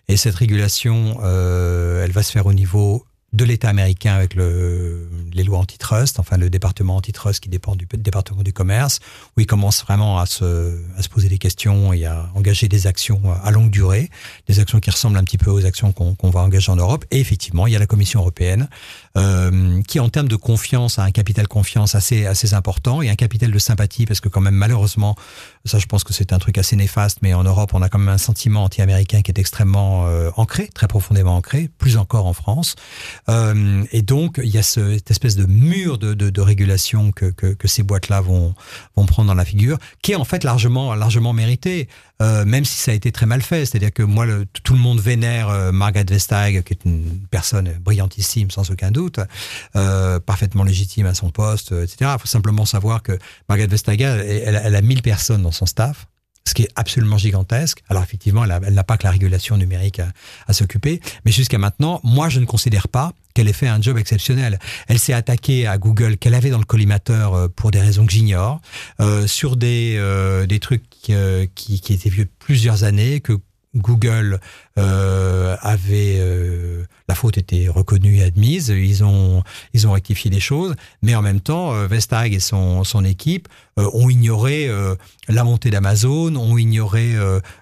Et 0.08 0.18
cette 0.18 0.36
régulation, 0.36 1.20
euh, 1.24 2.04
elle 2.04 2.12
va 2.12 2.24
se 2.24 2.32
faire 2.32 2.46
au 2.46 2.54
niveau 2.54 3.06
de 3.34 3.46
l'État 3.46 3.70
américain 3.70 4.14
avec 4.14 4.36
le, 4.36 5.08
les 5.32 5.44
lois 5.44 5.60
antitrust, 5.60 6.20
enfin 6.20 6.36
le 6.36 6.50
département 6.50 6.98
antitrust 6.98 7.40
qui 7.40 7.48
dépend 7.48 7.78
du 7.78 7.88
département 7.94 8.44
du 8.44 8.52
commerce, 8.52 9.00
où 9.38 9.40
il 9.40 9.46
commence 9.46 9.84
vraiment 9.84 10.20
à 10.20 10.26
se, 10.26 10.78
à 10.98 11.02
se 11.02 11.08
poser 11.08 11.30
des 11.30 11.38
questions 11.38 11.94
et 11.94 12.06
à 12.06 12.30
engager 12.36 12.68
des 12.68 12.88
actions 12.88 13.22
à 13.42 13.52
longue 13.52 13.70
durée, 13.70 14.10
des 14.48 14.60
actions 14.60 14.82
qui 14.82 14.92
ressemblent 14.92 15.18
un 15.18 15.24
petit 15.24 15.38
peu 15.38 15.50
aux 15.50 15.66
actions 15.66 15.94
qu'on 15.94 16.14
qu'on 16.14 16.30
va 16.30 16.42
engager 16.42 16.74
en 16.74 16.76
Europe. 16.76 17.06
Et 17.10 17.22
effectivement, 17.22 17.68
il 17.68 17.74
y 17.74 17.76
a 17.78 17.80
la 17.80 17.88
Commission 17.88 18.20
européenne 18.20 18.68
euh, 19.18 19.82
qui, 19.84 20.00
en 20.00 20.10
termes 20.10 20.28
de 20.28 20.36
confiance, 20.36 21.00
a 21.00 21.04
un 21.04 21.12
capital 21.12 21.48
confiance 21.48 21.96
assez, 21.96 22.26
assez 22.26 22.54
important 22.54 23.02
et 23.02 23.10
un 23.10 23.16
capital 23.16 23.52
de 23.52 23.60
sympathie, 23.60 24.06
parce 24.06 24.20
que 24.20 24.30
quand 24.30 24.42
même, 24.42 24.56
malheureusement, 24.56 25.16
ça 25.66 25.80
je 25.80 25.86
pense 25.86 26.04
que 26.04 26.14
c'est 26.14 26.34
un 26.34 26.40
truc 26.40 26.58
assez 26.58 26.76
néfaste, 26.76 27.20
mais 27.22 27.34
en 27.34 27.44
Europe, 27.44 27.72
on 27.74 27.82
a 27.82 27.90
quand 27.90 28.00
même 28.00 28.10
un 28.10 28.18
sentiment 28.18 28.64
anti-américain 28.64 29.22
qui 29.22 29.32
est 29.32 29.40
extrêmement 29.40 30.08
euh, 30.08 30.30
ancré, 30.38 30.70
très 30.74 30.88
profondément 30.88 31.36
ancré, 31.36 31.70
plus 31.78 31.98
encore 31.98 32.26
en 32.26 32.34
France. 32.34 32.76
Euh, 33.30 33.84
et 33.92 34.02
donc, 34.02 34.40
il 34.44 34.50
y 34.50 34.58
a 34.58 34.64
ce, 34.64 34.94
cette 34.96 35.12
espèce 35.12 35.36
de 35.36 35.46
mur 35.46 35.98
de, 35.98 36.14
de, 36.14 36.30
de 36.30 36.42
régulation 36.42 37.12
que, 37.12 37.26
que, 37.26 37.48
que 37.48 37.68
ces 37.68 37.84
boîtes-là 37.84 38.22
vont, 38.22 38.54
vont 38.96 39.06
prendre 39.06 39.28
dans 39.28 39.36
la 39.36 39.46
figure, 39.46 39.78
qui 40.02 40.14
est 40.14 40.16
en 40.16 40.26
fait 40.26 40.44
largement, 40.44 40.96
largement 40.96 41.34
mérité, 41.34 41.88
euh, 42.22 42.46
même 42.46 42.66
si 42.66 42.78
ça 42.78 42.92
a 42.92 42.94
été 42.94 43.12
très 43.12 43.26
mal 43.26 43.42
fait. 43.42 43.66
C'est-à-dire 43.66 43.92
que 43.92 44.04
moi, 44.04 44.26
le, 44.26 44.46
tout 44.64 44.74
le 44.74 44.80
monde 44.80 45.00
vénère 45.00 45.50
euh, 45.50 45.72
Margaret 45.72 46.06
Vestager, 46.08 46.64
qui 46.64 46.74
est 46.74 46.86
une 46.86 47.20
personne 47.32 47.74
brillantissime, 47.80 48.52
sans 48.52 48.70
aucun 48.72 48.92
doute, 48.92 49.01
euh, 49.76 50.20
parfaitement 50.20 50.64
légitime 50.64 51.06
à 51.06 51.14
son 51.14 51.30
poste, 51.30 51.72
etc. 51.72 52.12
Il 52.16 52.20
faut 52.20 52.28
simplement 52.28 52.66
savoir 52.66 53.02
que 53.04 53.18
Margaret 53.50 53.68
Vestager, 53.68 54.44
elle, 54.46 54.76
a 54.76 54.82
1000 54.82 55.02
personnes 55.02 55.44
dans 55.44 55.52
son 55.52 55.66
staff 55.66 56.08
ce 56.48 56.54
qui 56.54 56.64
est 56.64 56.70
absolument 56.76 57.18
gigantesque. 57.18 57.84
Alors 57.90 58.04
effectivement, 58.04 58.44
elle, 58.44 58.74
n'a 58.74 58.84
pas 58.84 58.98
que 58.98 59.04
la 59.04 59.12
régulation 59.12 59.58
numérique 59.58 60.02
à, 60.48 60.54
s'occuper, 60.54 61.02
mais 61.26 61.32
jusqu'à 61.32 61.58
maintenant, 61.58 62.02
moi, 62.04 62.30
je 62.30 62.40
ne 62.40 62.46
considère 62.46 62.88
pas 62.88 63.14
qu'elle 63.34 63.48
ait 63.48 63.54
fait 63.54 63.68
un 63.68 63.82
job 63.82 63.98
exceptionnel. 63.98 64.60
Elle 64.88 65.00
s'est 65.00 65.14
attaquée 65.14 65.68
à 65.68 65.78
Google 65.78 66.18
qu'elle 66.18 66.34
avait 66.34 66.50
dans 66.50 66.60
le 66.60 66.66
collimateur 66.66 67.34
euh, 67.34 67.48
pour 67.48 67.72
des 67.72 67.80
raisons 67.80 68.06
que 68.06 68.12
j'ignore, 68.12 68.60
euh, 69.00 69.28
sur 69.28 69.56
des, 69.56 69.96
euh, 69.98 70.46
des 70.46 70.60
trucs 70.60 70.84
euh, 71.10 71.46
qui, 71.56 71.76
étaient 71.76 72.10
vieux 72.10 72.26
de 72.26 72.32
plusieurs 72.40 72.84
années, 72.84 73.22
que 73.22 73.40
Google 73.76 74.40
euh, 74.78 75.56
avait 75.62 76.18
euh, 76.20 76.84
la 77.12 77.16
faute 77.16 77.38
était 77.38 77.68
reconnue 77.68 78.20
et 78.20 78.24
admise. 78.24 78.70
Ils 78.70 79.04
ont 79.04 79.44
ils 79.74 79.86
ont 79.86 79.92
rectifié 79.92 80.32
les 80.32 80.40
choses, 80.40 80.76
mais 81.02 81.14
en 81.14 81.22
même 81.22 81.42
temps, 81.42 81.74
euh, 81.74 81.86
Vestag 81.86 82.34
et 82.34 82.40
son 82.40 82.86
son 82.86 83.04
équipe 83.04 83.50
euh, 83.78 83.90
ont 83.94 84.10
ignoré 84.10 84.70
euh, 84.70 84.96
la 85.28 85.44
montée 85.44 85.72
d'Amazon, 85.72 86.34
ont 86.38 86.58
ignoré 86.58 87.16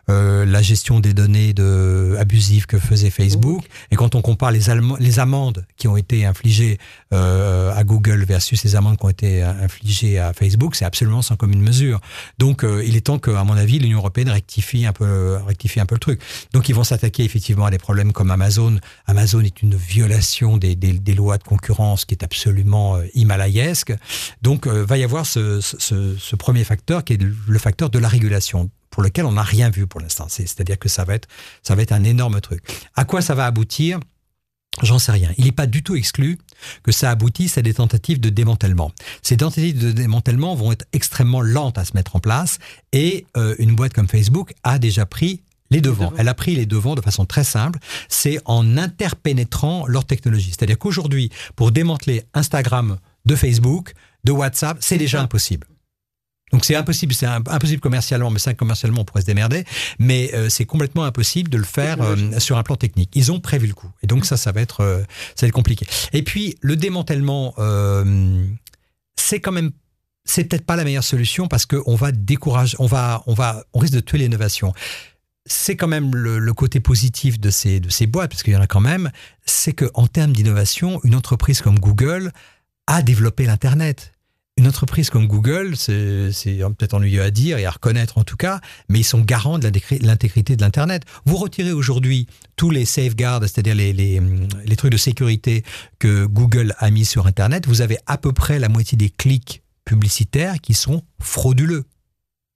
la 0.08 0.62
gestion 0.62 1.00
des 1.00 1.14
données 1.14 1.54
de 1.54 2.16
abusives 2.20 2.68
que 2.68 2.78
faisait 2.78 3.10
Facebook. 3.10 3.64
Et 3.92 3.96
quand 3.96 4.14
on 4.16 4.22
compare 4.22 4.52
les, 4.52 4.66
les 5.00 5.20
amendes 5.20 5.66
qui 5.78 5.88
ont 5.88 5.98
été 5.98 6.26
infligées 6.26 6.78
à 7.12 7.84
Google 7.84 8.24
versus 8.24 8.64
les 8.64 8.76
amendes 8.76 8.98
qui 8.98 9.06
ont 9.06 9.10
été 9.10 9.44
infligées 9.44 10.18
à 10.20 10.34
Facebook, 10.34 10.76
c'est 10.76 10.86
absolument 10.86 11.22
sans 11.22 11.36
commune 11.36 11.62
mesure. 11.62 12.00
Donc, 12.40 12.66
il 12.86 12.96
est 12.96 13.06
temps 13.06 13.20
que, 13.20 13.32
à 13.32 13.44
mon 13.44 13.56
avis, 13.56 13.78
l'Union 13.78 14.00
européenne 14.00 14.30
rectifie 14.30 14.86
un 14.86 14.94
peu 14.94 15.38
rectifie 15.46 15.80
un 15.80 15.86
peu 15.86 15.96
le 15.96 16.00
truc. 16.00 16.22
Donc, 16.54 16.70
ils 16.70 16.76
vont 16.76 16.84
s'attaquer 16.84 17.24
effectivement 17.24 17.66
à 17.66 17.72
des 17.72 17.78
problèmes 17.78 18.14
comme 18.14 18.32
Amazon. 18.32 18.80
Amazon 19.06 19.39
est 19.46 19.62
une 19.62 19.76
violation 19.76 20.58
des, 20.58 20.76
lois 21.16 21.38
de 21.38 21.44
concurrence 21.44 22.06
qui 22.06 22.16
est 22.16 22.24
absolument 22.24 22.96
euh, 22.96 23.06
himalayesque. 23.14 23.94
Donc, 24.42 24.68
euh, 24.68 24.86
va 24.86 24.98
y 24.98 25.04
avoir 25.04 25.26
ce, 25.26 26.36
premier 26.36 26.64
facteur 26.64 27.04
qui 27.04 27.14
est 27.14 27.22
le 27.22 27.60
facteur 27.60 27.90
de 27.90 28.00
la 28.00 28.08
régulation 28.08 28.70
pour 28.90 29.04
lequel 29.04 29.26
on 29.26 29.34
n'a 29.34 29.44
rien 29.44 29.70
vu 29.70 29.88
pour 29.88 30.02
l'instant. 30.02 30.28
C'est-à-dire 30.30 30.80
que 30.80 30.90
ça 30.90 31.04
va 31.04 31.16
être 31.16 31.28
ça 31.64 31.76
va 31.76 31.82
être 31.82 31.92
un 31.92 32.04
énorme 32.04 32.42
truc. 32.42 32.64
À 32.96 33.06
quoi 33.06 33.22
ça 33.22 33.36
va 33.36 33.46
aboutir? 33.46 34.00
J'en 34.82 35.00
sais 35.00 35.12
rien. 35.12 35.32
Il 35.38 35.46
n'est 35.46 35.52
pas 35.52 35.68
du 35.68 35.84
tout 35.84 35.96
exclu 35.96 36.38
que 36.84 36.92
ça 36.92 37.12
aboutisse 37.12 37.58
à 37.58 37.62
des 37.62 37.74
tentatives 37.74 38.20
de 38.20 38.30
démantèlement. 38.30 38.92
Ces 39.22 39.38
tentatives 39.38 39.78
de 39.78 39.92
démantèlement 39.92 40.56
vont 40.56 40.72
être 40.72 40.86
extrêmement 40.94 41.42
lentes 41.42 41.78
à 41.78 41.86
se 41.86 41.94
mettre 41.96 42.16
en 42.16 42.20
place 42.20 42.60
et 42.94 43.26
euh, 43.36 43.56
une 43.60 43.76
boîte 43.76 43.94
comme 43.94 44.08
Facebook 44.08 44.54
a 44.64 44.80
déjà 44.80 45.06
pris 45.06 45.42
les 45.72 45.82
devants. 45.82 46.14
Elle 46.18 46.28
a 46.28 46.34
pris 46.34 46.56
les 46.56 46.66
devants 46.66 46.96
de 46.96 47.02
façon 47.02 47.26
très 47.26 47.44
simple. 47.44 47.80
C'est 48.08 48.40
en 48.46 48.78
interpénétrant 48.78 49.86
leur 49.88 50.06
technologie. 50.06 50.50
C'est-à-dire 50.50 50.78
qu'aujourd'hui, 50.78 51.30
pour 51.56 51.72
démanteler 51.72 52.24
Instagram 52.34 52.98
de 53.26 53.36
Facebook, 53.36 53.94
de 54.24 54.32
WhatsApp, 54.32 54.78
c'est 54.82 54.98
déjà 54.98 55.22
impossible. 55.22 55.68
Donc 56.52 56.66
c'est 56.66 56.76
impossible, 56.76 57.14
c'est 57.14 57.28
impossible 57.28 57.80
commercialement, 57.80 58.32
mais 58.32 58.40
ça 58.40 58.54
commercialement 58.54 59.02
on 59.02 59.06
pourrait 59.06 59.22
se 59.22 59.28
démerder, 59.28 59.66
mais 60.00 60.32
euh, 60.34 60.50
c'est 60.50 60.66
complètement 60.66 61.04
impossible 61.04 61.50
de 61.50 61.58
le 61.58 61.64
faire 61.64 62.02
euh, 62.02 62.40
sur 62.40 62.58
un 62.58 62.64
plan 62.64 62.76
technique. 62.76 63.12
Ils 63.14 63.32
ont 63.32 63.40
prévu 63.40 63.68
le 63.68 63.74
coup, 63.74 63.92
et 64.02 64.08
donc 64.08 64.26
ça, 64.26 64.36
ça 64.36 64.52
va 64.52 64.62
être, 64.62 64.82
euh, 64.82 65.04
ça 65.36 65.46
va 65.46 65.50
être 65.50 65.54
compliqué. 65.54 65.86
Et 66.12 66.24
puis 66.24 66.56
le 66.62 66.76
démantèlement, 66.76 67.54
c'est 69.16 69.40
quand 69.40 69.52
même, 69.52 69.72
c'est 70.26 70.46
peut-être 70.46 70.66
pas 70.66 70.76
la 70.76 70.84
meilleure 70.84 71.04
solution 71.04 71.48
parce 71.48 71.66
qu'on 71.66 71.96
va 71.96 72.12
décourager, 72.12 72.76
on 72.80 72.88
va, 72.88 73.22
on 73.28 73.34
va, 73.34 73.64
on 73.74 73.80
risque 73.80 73.94
de 73.94 74.00
tuer 74.00 74.18
l'innovation. 74.18 74.74
C'est 75.46 75.76
quand 75.76 75.88
même 75.88 76.16
le, 76.16 76.54
côté 76.54 76.80
positif 76.80 77.40
de 77.40 77.50
ces 77.50 77.80
de 77.80 77.90
ces 77.90 78.08
boîtes, 78.08 78.32
parce 78.32 78.44
qu'il 78.44 78.54
y 78.54 78.58
en 78.58 78.62
a 78.62 78.68
quand 78.68 78.82
même, 78.82 79.12
c'est 79.46 79.74
que 79.74 79.90
en 79.94 80.08
termes 80.08 80.34
d'innovation, 80.34 81.00
une 81.04 81.16
entreprise 81.16 81.62
comme 81.62 81.80
Google 81.80 82.32
a 82.88 83.02
développé 83.02 83.46
l'internet 83.46 84.14
une 84.60 84.68
entreprise 84.68 85.10
comme 85.10 85.26
Google, 85.26 85.78
c'est 85.78 86.32
peut-être 86.78 86.94
ennuyeux 86.94 87.24
à 87.24 87.32
dire 87.32 87.58
et 87.58 87.66
à 87.66 87.72
reconnaître 87.72 88.18
en 88.18 88.26
tout 88.26 88.36
cas, 88.36 88.60
mais 88.90 89.00
ils 89.00 89.06
sont 89.06 89.22
garants 89.22 89.58
de 89.58 89.72
l'intégrité 90.02 90.58
de 90.58 90.62
l'Internet. 90.62 91.04
Vous 91.26 91.38
retirez 91.38 91.72
aujourd'hui 91.72 92.28
tous 92.58 92.70
les 92.70 92.84
safeguards, 92.84 93.42
c'est-à-dire 93.44 93.74
les, 93.74 93.94
les, 93.94 94.22
les, 94.66 94.76
trucs 94.76 94.92
de 94.92 94.98
sécurité 94.98 95.64
que 95.98 96.26
Google 96.26 96.76
a 96.78 96.92
mis 96.92 97.06
sur 97.06 97.26
Internet, 97.26 97.68
vous 97.68 97.80
avez 97.80 97.98
à 98.06 98.18
peu 98.18 98.34
près 98.34 98.60
la 98.60 98.68
moitié 98.68 98.98
des 98.98 99.10
clics 99.10 99.64
publicitaires 99.86 100.60
qui 100.60 100.74
sont 100.74 101.04
frauduleux 101.22 101.86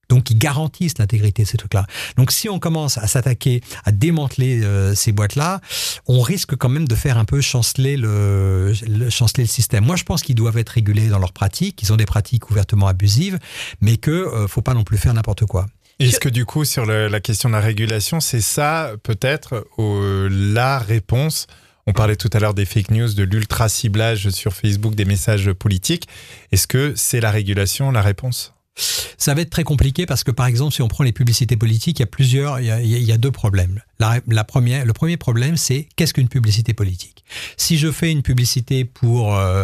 donc 0.09 0.23
qui 0.23 0.35
garantissent 0.35 0.97
l'intégrité 0.97 1.43
de 1.43 1.47
ces 1.47 1.57
trucs-là. 1.57 1.85
Donc 2.17 2.31
si 2.31 2.49
on 2.49 2.59
commence 2.59 2.97
à 2.97 3.07
s'attaquer, 3.07 3.61
à 3.85 3.91
démanteler 3.91 4.63
euh, 4.63 4.95
ces 4.95 5.11
boîtes-là, 5.11 5.61
on 6.07 6.21
risque 6.21 6.55
quand 6.55 6.69
même 6.69 6.87
de 6.87 6.95
faire 6.95 7.17
un 7.17 7.25
peu 7.25 7.41
chanceler 7.41 7.97
le, 7.97 8.73
chanceler 9.09 9.43
le 9.43 9.49
système. 9.49 9.85
Moi, 9.85 9.95
je 9.95 10.03
pense 10.03 10.21
qu'ils 10.21 10.35
doivent 10.35 10.57
être 10.57 10.69
régulés 10.69 11.07
dans 11.07 11.19
leurs 11.19 11.33
pratiques, 11.33 11.75
qu'ils 11.75 11.93
ont 11.93 11.97
des 11.97 12.05
pratiques 12.05 12.49
ouvertement 12.49 12.87
abusives, 12.87 13.39
mais 13.81 13.97
que 13.97 14.11
euh, 14.11 14.47
faut 14.47 14.61
pas 14.61 14.73
non 14.73 14.83
plus 14.83 14.97
faire 14.97 15.13
n'importe 15.13 15.45
quoi. 15.45 15.67
Est-ce 15.99 16.19
que 16.19 16.29
du 16.29 16.45
coup, 16.45 16.65
sur 16.65 16.85
la 16.85 17.19
question 17.19 17.49
de 17.49 17.53
la 17.53 17.61
régulation, 17.61 18.19
c'est 18.19 18.41
ça 18.41 18.91
peut-être 19.03 19.67
la 19.77 20.79
réponse? 20.79 21.47
On 21.85 21.93
parlait 21.93 22.15
tout 22.15 22.29
à 22.33 22.39
l'heure 22.39 22.53
des 22.53 22.65
fake 22.65 22.91
news, 22.91 23.13
de 23.13 23.23
l'ultra 23.23 23.69
ciblage 23.69 24.29
sur 24.29 24.53
Facebook 24.53 24.95
des 24.95 25.05
messages 25.05 25.51
politiques. 25.51 26.07
Est-ce 26.51 26.65
que 26.65 26.93
c'est 26.95 27.19
la 27.19 27.29
régulation 27.29 27.91
la 27.91 28.01
réponse? 28.01 28.53
Ça 28.75 29.33
va 29.33 29.41
être 29.41 29.49
très 29.49 29.63
compliqué 29.63 30.05
parce 30.05 30.23
que, 30.23 30.31
par 30.31 30.45
exemple, 30.45 30.73
si 30.73 30.81
on 30.81 30.88
prend 30.88 31.03
les 31.03 31.12
publicités 31.12 31.55
politiques, 31.55 31.99
il 31.99 32.01
y 32.01 32.03
a 32.03 32.07
plusieurs, 32.07 32.59
il 32.59 32.65
y 32.65 33.12
a, 33.12 33.17
deux 33.17 33.31
problèmes. 33.31 33.81
Le 33.99 34.91
premier 34.91 35.17
problème, 35.17 35.57
c'est 35.57 35.88
qu'est-ce 35.95 36.13
qu'une 36.13 36.27
publicité 36.27 36.73
politique? 36.73 37.12
Si 37.58 37.78
je 37.78 37.91
fais 37.91 38.12
une 38.12 38.22
publicité 38.22 38.86
pour 38.86 39.36
euh, 39.36 39.63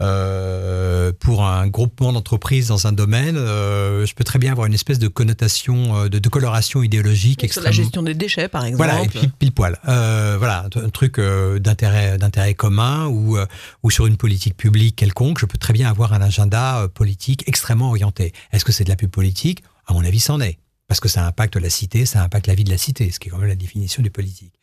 euh, 0.00 1.12
pour 1.18 1.44
un 1.44 1.66
groupement 1.66 2.12
d'entreprises 2.12 2.68
dans 2.68 2.86
un 2.86 2.92
domaine, 2.92 3.36
euh, 3.36 4.06
je 4.06 4.14
peux 4.14 4.24
très 4.24 4.38
bien 4.38 4.52
avoir 4.52 4.66
une 4.66 4.74
espèce 4.74 4.98
de 4.98 5.08
connotation, 5.08 6.08
de, 6.08 6.18
de 6.18 6.28
coloration 6.28 6.82
idéologique 6.82 7.44
extrêmement. 7.44 7.72
Sur 7.72 7.78
la 7.78 7.84
gestion 7.84 8.02
des 8.02 8.14
déchets, 8.14 8.48
par 8.48 8.64
exemple. 8.64 8.84
Voilà, 8.84 9.02
et 9.02 9.08
puis 9.08 9.28
pile 9.38 9.52
poil. 9.52 9.78
voilà, 9.84 10.66
un 10.74 10.90
truc 10.90 11.20
d'intérêt 11.20 12.18
d'intérêt 12.18 12.54
commun 12.54 13.06
ou 13.06 13.36
ou 13.82 13.90
sur 13.90 14.06
une 14.06 14.16
politique 14.16 14.56
publique 14.56 14.96
quelconque, 14.96 15.38
je 15.38 15.46
peux 15.46 15.58
très 15.58 15.72
bien 15.72 15.88
avoir 15.88 16.12
un 16.12 16.20
agenda 16.20 16.88
politique 16.94 17.44
extrêmement 17.46 17.88
orienté. 17.88 18.32
Est-ce 18.52 18.64
que 18.64 18.72
c'est 18.72 18.84
de 18.84 18.90
la 18.90 18.96
pub 18.96 19.10
politique? 19.10 19.62
À 19.86 19.94
mon 19.94 20.04
avis, 20.04 20.20
c'en 20.20 20.40
est 20.40 20.58
parce 20.88 21.00
que 21.00 21.08
ça 21.08 21.26
impacte 21.26 21.56
la 21.56 21.70
cité, 21.70 22.06
ça 22.06 22.22
impacte 22.22 22.46
la 22.46 22.54
vie 22.54 22.64
de 22.64 22.70
la 22.70 22.78
cité, 22.78 23.10
ce 23.10 23.20
qui 23.20 23.28
est 23.28 23.30
quand 23.30 23.38
même 23.38 23.48
la 23.48 23.54
définition 23.54 24.02
du 24.02 24.10
politique. 24.10 24.54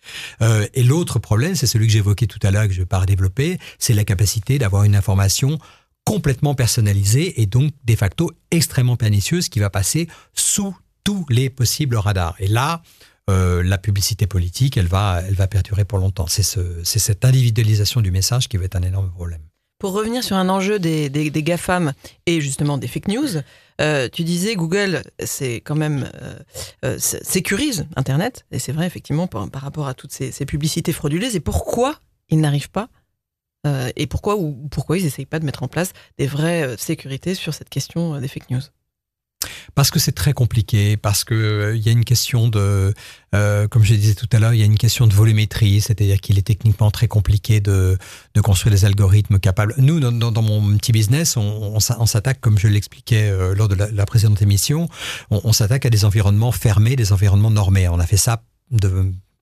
Euh, 0.41 0.67
et 0.73 0.83
l'autre 0.83 1.19
problème, 1.19 1.55
c'est 1.55 1.67
celui 1.67 1.85
que 1.85 1.93
j'évoquais 1.93 2.25
tout 2.25 2.39
à 2.41 2.51
l'heure, 2.51 2.67
que 2.67 2.73
je 2.73 2.79
vais 2.79 2.87
pas 2.87 2.99
redévelopper, 2.99 3.59
c'est 3.77 3.93
la 3.93 4.03
capacité 4.03 4.57
d'avoir 4.57 4.83
une 4.83 4.95
information 4.95 5.59
complètement 6.03 6.55
personnalisée 6.55 7.41
et 7.41 7.45
donc 7.45 7.71
de 7.83 7.95
facto 7.95 8.31
extrêmement 8.51 8.95
pernicieuse 8.95 9.49
qui 9.49 9.59
va 9.59 9.69
passer 9.69 10.07
sous 10.33 10.75
tous 11.03 11.25
les 11.29 11.49
possibles 11.51 11.95
radars. 11.95 12.35
Et 12.39 12.47
là, 12.47 12.81
euh, 13.29 13.63
la 13.63 13.77
publicité 13.77 14.25
politique, 14.25 14.77
elle 14.77 14.87
va, 14.87 15.21
elle 15.27 15.35
va 15.35 15.47
perdurer 15.47 15.85
pour 15.85 15.99
longtemps. 15.99 16.27
C'est 16.27 16.43
ce, 16.43 16.83
cette 16.83 17.23
individualisation 17.23 18.01
du 18.01 18.11
message 18.11 18.47
qui 18.47 18.57
va 18.57 18.65
être 18.65 18.75
un 18.75 18.83
énorme 18.83 19.11
problème. 19.11 19.41
Pour 19.79 19.93
revenir 19.93 20.23
sur 20.23 20.37
un 20.37 20.49
enjeu 20.49 20.79
des, 20.79 21.09
des, 21.09 21.29
des 21.29 21.43
GAFAM 21.43 21.93
et 22.25 22.41
justement 22.41 22.77
des 22.77 22.87
fake 22.87 23.09
news, 23.09 23.41
euh, 23.81 24.07
tu 24.11 24.23
disais 24.23 24.55
Google, 24.55 25.03
c'est 25.23 25.55
quand 25.55 25.75
même 25.75 26.09
euh, 26.21 26.39
euh, 26.85 26.99
sécurise 26.99 27.87
Internet, 27.95 28.45
et 28.51 28.59
c'est 28.59 28.71
vrai 28.71 28.87
effectivement 28.87 29.27
par, 29.27 29.49
rapport 29.53 29.87
à 29.87 29.93
toutes 29.93 30.11
ces, 30.11 30.31
publicités 30.45 30.93
frauduleuses. 30.93 31.35
Et 31.35 31.39
pourquoi 31.39 31.99
ils 32.29 32.39
n'arrivent 32.39 32.71
pas 32.71 32.89
et 33.95 34.05
pourquoi 34.05 34.35
ou 34.35 34.67
pourquoi 34.69 34.99
ils 34.99 35.05
n'essayent 35.05 35.25
pas 35.25 35.39
de 35.39 35.45
mettre 35.45 35.63
en 35.63 35.67
place 35.67 35.93
des 36.19 36.27
vraies 36.27 36.75
sécurités 36.77 37.33
sur 37.33 37.51
cette 37.51 37.69
question 37.69 38.21
des 38.21 38.27
fake 38.27 38.51
news? 38.51 38.61
Parce 39.73 39.91
que 39.91 39.99
c'est 39.99 40.11
très 40.11 40.33
compliqué, 40.33 40.97
parce 40.97 41.23
que 41.23 41.33
euh, 41.33 41.75
il 41.75 41.85
y 41.85 41.89
a 41.89 41.91
une 41.91 42.05
question 42.05 42.47
de, 42.47 42.93
euh, 43.33 43.67
comme 43.67 43.83
je 43.83 43.93
disais 43.93 44.15
tout 44.15 44.27
à 44.31 44.39
l'heure, 44.39 44.53
il 44.53 44.59
y 44.59 44.63
a 44.63 44.65
une 44.65 44.77
question 44.77 45.07
de 45.07 45.13
volumétrie, 45.13 45.81
c'est-à-dire 45.81 46.19
qu'il 46.21 46.37
est 46.37 46.43
techniquement 46.43 46.91
très 46.91 47.07
compliqué 47.07 47.59
de, 47.59 47.97
de 48.33 48.41
construire 48.41 48.73
des 48.73 48.85
algorithmes 48.85 49.39
capables. 49.39 49.73
Nous, 49.77 49.99
dans, 49.99 50.41
mon 50.41 50.77
petit 50.77 50.91
business, 50.91 51.37
on, 51.37 51.79
s'attaque, 51.79 52.39
comme 52.41 52.57
je 52.57 52.67
l'expliquais 52.67 53.29
euh, 53.29 53.55
lors 53.55 53.67
de 53.67 53.75
la, 53.75 54.05
précédente 54.05 54.41
émission, 54.41 54.87
on, 55.29 55.53
s'attaque 55.53 55.85
à 55.85 55.89
des 55.89 56.05
environnements 56.05 56.51
fermés, 56.51 56.95
des 56.95 57.11
environnements 57.11 57.51
normés. 57.51 57.87
On 57.87 57.99
a 57.99 58.05
fait 58.05 58.17
ça 58.17 58.43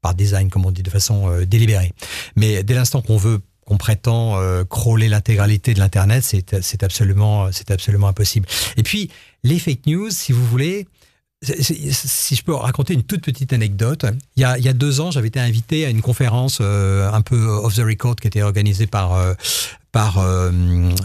par 0.01 0.15
design, 0.15 0.49
comme 0.49 0.65
on 0.65 0.71
dit, 0.71 0.83
de 0.83 0.89
façon 0.89 1.43
délibérée. 1.45 1.93
Mais 2.35 2.63
dès 2.63 2.73
l'instant 2.73 3.01
qu'on 3.01 3.17
veut 3.17 3.39
qu'on 3.65 3.78
prétend 3.78 4.38
euh, 4.38 4.63
crawler 4.63 5.10
l'intégralité 5.10 5.73
de 5.73 5.80
l'internet, 5.80 6.23
c'est 6.23 6.84
absolument 6.84 7.52
c'est 7.52 7.71
absolument 7.71 8.08
impossible. 8.08 8.47
Et 8.78 8.84
puis 8.84 9.10
les 9.43 9.60
fake 9.60 9.86
news, 9.88 10.10
si 10.10 10.32
vous 10.32 10.45
voulez, 10.45 10.88
si 11.43 12.36
je 12.36 12.43
peux 12.43 12.54
raconter 12.54 12.93
une 12.93 13.04
toute 13.04 13.21
petite 13.21 13.54
anecdote, 13.54 14.06
il 14.36 14.41
y 14.41 14.43
a, 14.43 14.58
il 14.58 14.63
y 14.63 14.69
a 14.69 14.73
deux 14.73 15.02
ans, 15.02 15.12
j'avais 15.12 15.28
été 15.28 15.39
invité 15.39 15.86
à 15.86 15.89
une 15.89 16.02
conférence 16.02 16.60
euh, 16.62 17.12
un 17.12 17.21
peu 17.21 17.47
off 17.47 17.76
the 17.76 17.80
record 17.80 18.15
qui 18.15 18.28
était 18.28 18.41
organisée 18.41 18.88
par 18.88 19.13
euh, 19.13 19.34
par, 19.93 20.17
euh, 20.17 20.51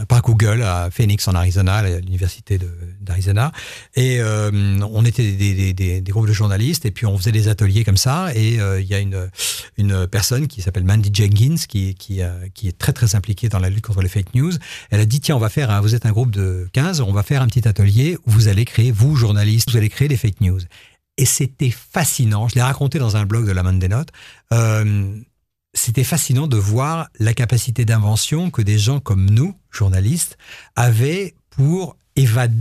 par 0.08 0.22
Google 0.22 0.62
à 0.62 0.88
Phoenix 0.90 1.28
en 1.28 1.34
Arizona, 1.34 1.74
à 1.74 2.00
l'université 2.00 2.58
d'Arizona. 3.00 3.52
Et 3.94 4.18
euh, 4.18 4.50
on 4.90 5.04
était 5.04 5.30
des, 5.30 5.74
des, 5.74 6.00
des, 6.00 6.10
groupes 6.10 6.26
de 6.26 6.32
journalistes 6.32 6.86
et 6.86 6.90
puis 6.90 7.04
on 7.04 7.16
faisait 7.18 7.30
des 7.30 7.48
ateliers 7.48 7.84
comme 7.84 7.98
ça. 7.98 8.30
Et 8.34 8.58
euh, 8.58 8.80
il 8.80 8.86
y 8.86 8.94
a 8.94 8.98
une, 8.98 9.28
une 9.76 10.06
personne 10.06 10.48
qui 10.48 10.62
s'appelle 10.62 10.84
Mandy 10.84 11.10
Jenkins 11.12 11.56
qui, 11.68 11.94
qui, 11.94 12.22
qui 12.54 12.68
est 12.68 12.78
très 12.78 12.94
très 12.94 13.14
impliquée 13.14 13.50
dans 13.50 13.58
la 13.58 13.68
lutte 13.68 13.84
contre 13.84 14.00
les 14.00 14.08
fake 14.08 14.34
news. 14.34 14.52
Elle 14.90 15.00
a 15.00 15.04
dit 15.04 15.20
tiens 15.20 15.36
on 15.36 15.40
va 15.40 15.50
faire, 15.50 15.82
vous 15.82 15.94
êtes 15.94 16.06
un 16.06 16.12
groupe 16.12 16.30
de 16.30 16.66
15, 16.72 17.02
on 17.02 17.12
va 17.12 17.22
faire 17.22 17.42
un 17.42 17.46
petit 17.46 17.68
atelier 17.68 18.16
vous 18.24 18.48
allez 18.48 18.64
créer, 18.64 18.90
vous 18.90 19.16
journalistes, 19.16 19.70
vous 19.70 19.76
allez 19.76 19.90
créer 19.90 20.08
des 20.08 20.16
fake 20.16 20.40
news. 20.40 20.60
Et 21.18 21.26
c'était 21.26 21.70
fascinant. 21.70 22.48
Je 22.48 22.54
l'ai 22.54 22.62
raconté 22.62 22.98
dans 22.98 23.16
un 23.16 23.26
blog 23.26 23.46
de 23.46 23.52
la 23.52 23.64
Monday 23.64 23.88
Note. 23.88 24.10
Euh, 24.54 25.18
c'était 25.78 26.04
fascinant 26.04 26.48
de 26.48 26.56
voir 26.56 27.08
la 27.18 27.34
capacité 27.34 27.84
d'invention 27.84 28.50
que 28.50 28.62
des 28.62 28.78
gens 28.78 28.98
comme 28.98 29.30
nous, 29.30 29.54
journalistes, 29.70 30.36
avaient 30.74 31.34
pour 31.50 31.96
évader, 32.18 32.54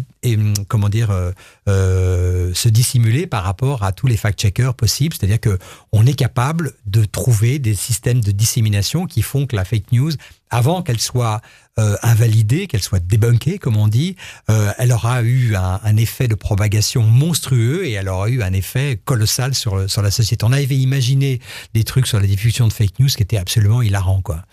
comment 0.67 0.88
dire, 0.88 1.12
euh, 1.12 1.32
euh, 1.67 2.54
se 2.54 2.70
dissimuler 2.70 3.28
par 3.28 3.43
rapport 3.43 3.84
à 3.84 3.91
tous 3.91 4.08
les 4.08 4.17
fact-checkers 4.17 4.74
possibles. 4.74 5.15
C'est-à-dire 5.17 5.39
que 5.39 5.58
on 5.91 6.06
est 6.06 6.13
capable 6.13 6.74
de 6.86 7.04
trouver 7.06 7.60
des 7.60 7.74
systèmes 7.74 8.22
de 8.22 8.32
dissémination 8.32 9.08
qui 9.08 9.22
font 9.22 9.48
que 9.48 9.56
la 9.56 9.65
fake 9.65 9.91
news, 9.91 10.12
avant 10.50 10.84
qu'elle 10.84 11.00
soit 11.00 11.41
euh, 11.80 11.96
invalidée, 12.04 12.67
qu'elle 12.67 12.84
soit 12.84 13.00
débunkée, 13.00 13.58
comme 13.58 13.78
on 13.78 13.88
dit, 13.88 14.15
euh, 14.50 14.72
elle 14.78 14.91
aura 14.91 15.24
eu 15.24 15.56
un, 15.56 15.80
un, 15.84 15.98
effet 15.98 16.28
de 16.28 16.36
propagation 16.36 17.02
monstrueux 17.04 17.86
et 17.86 17.93
elle 17.93 18.10
aura 18.10 18.30
eu 18.30 18.43
un 18.43 18.54
effet 18.54 19.00
colossal 19.06 19.56
sur, 19.56 19.89
sur 19.89 20.02
la 20.02 20.12
société. 20.12 20.46
On 20.46 20.54
avait 20.54 20.78
imaginé 20.78 21.39
des 21.74 21.84
trucs 21.84 22.08
sur 22.08 22.20
la 22.20 22.28
diffusion 22.28 22.67
de 22.67 22.74
fake 22.74 23.00
news 23.00 23.10
qui 23.10 23.24
étaient 23.24 23.38
absolument 23.38 23.82
hilarants, 23.82 24.22
quoi. 24.22 24.43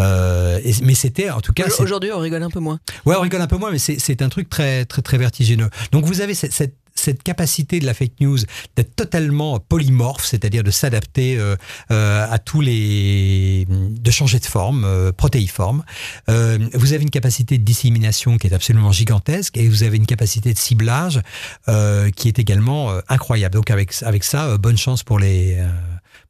Euh, 0.00 0.60
mais 0.82 0.94
c'était 0.94 1.30
en 1.30 1.40
tout 1.40 1.52
cas. 1.52 1.66
Aujourd'hui, 1.78 2.10
on 2.12 2.18
rigole 2.18 2.42
un 2.42 2.50
peu 2.50 2.60
moins. 2.60 2.80
Ouais, 3.04 3.16
on 3.16 3.20
rigole 3.20 3.40
un 3.40 3.46
peu 3.46 3.56
moins, 3.58 3.70
mais 3.70 3.78
c'est 3.78 4.22
un 4.22 4.28
truc 4.28 4.48
très 4.48 4.84
très 4.84 5.02
très 5.02 5.18
vertigineux. 5.18 5.68
Donc 5.92 6.04
vous 6.04 6.20
avez 6.20 6.34
cette, 6.34 6.52
cette 6.52 6.76
cette 6.94 7.22
capacité 7.22 7.80
de 7.80 7.86
la 7.86 7.94
fake 7.94 8.20
news 8.20 8.38
d'être 8.76 8.94
totalement 8.94 9.58
polymorphe, 9.58 10.24
c'est-à-dire 10.24 10.62
de 10.62 10.70
s'adapter 10.70 11.38
euh, 11.38 11.56
euh, 11.90 12.26
à 12.30 12.38
tous 12.38 12.60
les, 12.60 13.66
de 13.68 14.10
changer 14.10 14.38
de 14.38 14.46
forme, 14.46 14.84
euh, 14.84 15.12
protéiforme. 15.12 15.84
Euh, 16.28 16.58
vous 16.74 16.92
avez 16.92 17.02
une 17.02 17.10
capacité 17.10 17.58
de 17.58 17.64
dissémination 17.64 18.38
qui 18.38 18.46
est 18.46 18.54
absolument 18.54 18.92
gigantesque 18.92 19.56
et 19.56 19.68
vous 19.68 19.82
avez 19.82 19.96
une 19.96 20.06
capacité 20.06 20.52
de 20.52 20.58
ciblage 20.58 21.20
euh, 21.68 22.10
qui 22.10 22.28
est 22.28 22.38
également 22.38 22.92
incroyable. 23.08 23.54
Donc 23.54 23.70
avec 23.70 23.94
avec 24.02 24.24
ça, 24.24 24.56
bonne 24.58 24.78
chance 24.78 25.02
pour 25.02 25.18
les 25.18 25.58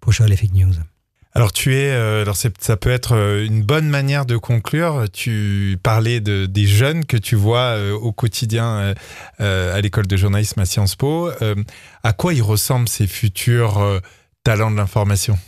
pour 0.00 0.12
les 0.26 0.36
fake 0.36 0.54
news. 0.54 0.74
Alors 1.34 1.50
tu 1.50 1.74
es, 1.74 1.90
euh, 1.90 2.22
alors 2.22 2.36
ça 2.36 2.76
peut 2.76 2.90
être 2.90 3.16
euh, 3.16 3.46
une 3.46 3.62
bonne 3.62 3.88
manière 3.88 4.26
de 4.26 4.36
conclure. 4.36 5.06
Tu 5.12 5.78
parlais 5.82 6.20
de, 6.20 6.44
des 6.44 6.66
jeunes 6.66 7.06
que 7.06 7.16
tu 7.16 7.36
vois 7.36 7.76
euh, 7.76 7.92
au 7.92 8.12
quotidien 8.12 8.94
à 9.38 9.80
l'école 9.80 10.06
de 10.06 10.16
journalisme 10.16 10.60
à 10.60 10.66
Sciences 10.66 10.94
Po. 10.94 11.30
à 12.02 12.12
quoi 12.12 12.34
ils 12.34 12.42
ressemblent 12.42 12.88
ces 12.88 13.06
futurs 13.06 14.00
talents 14.44 14.70
de 14.70 14.76
l'information? 14.76 15.38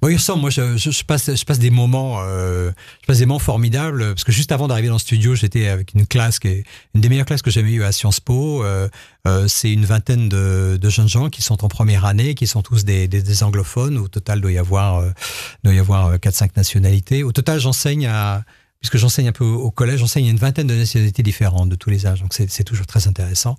Bon, 0.00 0.08
il 0.08 0.16
ressemble. 0.16 0.40
Moi, 0.40 0.50
je, 0.50 0.76
je, 0.76 1.04
passe, 1.04 1.34
je 1.34 1.44
passe 1.44 1.58
des 1.58 1.70
moments, 1.70 2.18
euh, 2.20 2.70
je 3.02 3.06
passe 3.06 3.18
des 3.18 3.26
moments 3.26 3.38
formidables 3.38 4.14
parce 4.14 4.24
que 4.24 4.32
juste 4.32 4.52
avant 4.52 4.68
d'arriver 4.68 4.88
dans 4.88 4.94
le 4.94 5.00
studio, 5.00 5.34
j'étais 5.34 5.68
avec 5.68 5.94
une 5.94 6.06
classe 6.06 6.38
qui 6.38 6.48
est 6.48 6.64
une 6.94 7.00
des 7.00 7.08
meilleures 7.08 7.26
classes 7.26 7.42
que 7.42 7.50
j'ai 7.50 7.60
jamais 7.60 7.72
eues 7.72 7.84
à 7.84 7.92
Sciences 7.92 8.20
Po. 8.20 8.64
Euh, 8.64 8.88
euh, 9.26 9.46
c'est 9.48 9.72
une 9.72 9.84
vingtaine 9.84 10.28
de, 10.28 10.78
de, 10.80 10.88
jeunes 10.88 11.08
gens 11.08 11.28
qui 11.28 11.42
sont 11.42 11.64
en 11.64 11.68
première 11.68 12.04
année, 12.04 12.34
qui 12.34 12.46
sont 12.46 12.62
tous 12.62 12.84
des, 12.84 13.08
des, 13.08 13.22
des 13.22 13.42
anglophones. 13.42 13.98
Au 13.98 14.08
total, 14.08 14.40
doit 14.40 14.52
y 14.52 14.58
avoir, 14.58 14.98
euh, 14.98 15.10
doit 15.64 15.74
y 15.74 15.78
avoir 15.78 16.18
quatre 16.20 16.34
cinq 16.34 16.56
nationalités. 16.56 17.22
Au 17.22 17.32
total, 17.32 17.60
j'enseigne 17.60 18.06
à 18.06 18.44
puisque 18.80 18.96
j'enseigne 18.96 19.28
un 19.28 19.32
peu 19.32 19.44
au 19.44 19.70
collège, 19.70 20.00
j'enseigne 20.00 20.26
à 20.26 20.30
une 20.30 20.38
vingtaine 20.38 20.66
de 20.66 20.74
nationalités 20.74 21.22
différentes 21.22 21.68
de 21.68 21.76
tous 21.76 21.90
les 21.90 22.06
âges. 22.06 22.22
Donc 22.22 22.32
c'est 22.32 22.64
toujours 22.64 22.86
très 22.86 23.06
intéressant. 23.06 23.56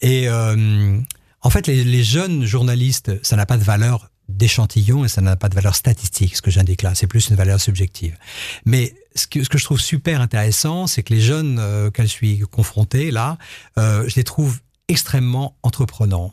Et 0.00 0.28
euh, 0.28 0.98
en 1.42 1.50
fait, 1.50 1.66
les, 1.66 1.84
les 1.84 2.04
jeunes 2.04 2.44
journalistes, 2.44 3.12
ça 3.24 3.36
n'a 3.36 3.46
pas 3.46 3.56
de 3.56 3.64
valeur 3.64 4.09
d'échantillons 4.36 5.04
et 5.04 5.08
ça 5.08 5.20
n'a 5.20 5.36
pas 5.36 5.48
de 5.48 5.54
valeur 5.54 5.74
statistique, 5.74 6.36
ce 6.36 6.42
que 6.42 6.50
j'indique 6.50 6.82
là, 6.82 6.94
c'est 6.94 7.06
plus 7.06 7.28
une 7.28 7.36
valeur 7.36 7.60
subjective. 7.60 8.16
Mais 8.64 8.94
ce 9.14 9.26
que, 9.26 9.42
ce 9.42 9.48
que 9.48 9.58
je 9.58 9.64
trouve 9.64 9.80
super 9.80 10.20
intéressant, 10.20 10.86
c'est 10.86 11.02
que 11.02 11.12
les 11.12 11.20
jeunes 11.20 11.58
euh, 11.58 11.88
auxquels 11.88 12.06
je 12.06 12.12
suis 12.12 12.40
confronté 12.40 13.10
là, 13.10 13.38
euh, 13.78 14.08
je 14.08 14.16
les 14.16 14.24
trouve 14.24 14.60
extrêmement 14.88 15.56
entreprenants, 15.62 16.32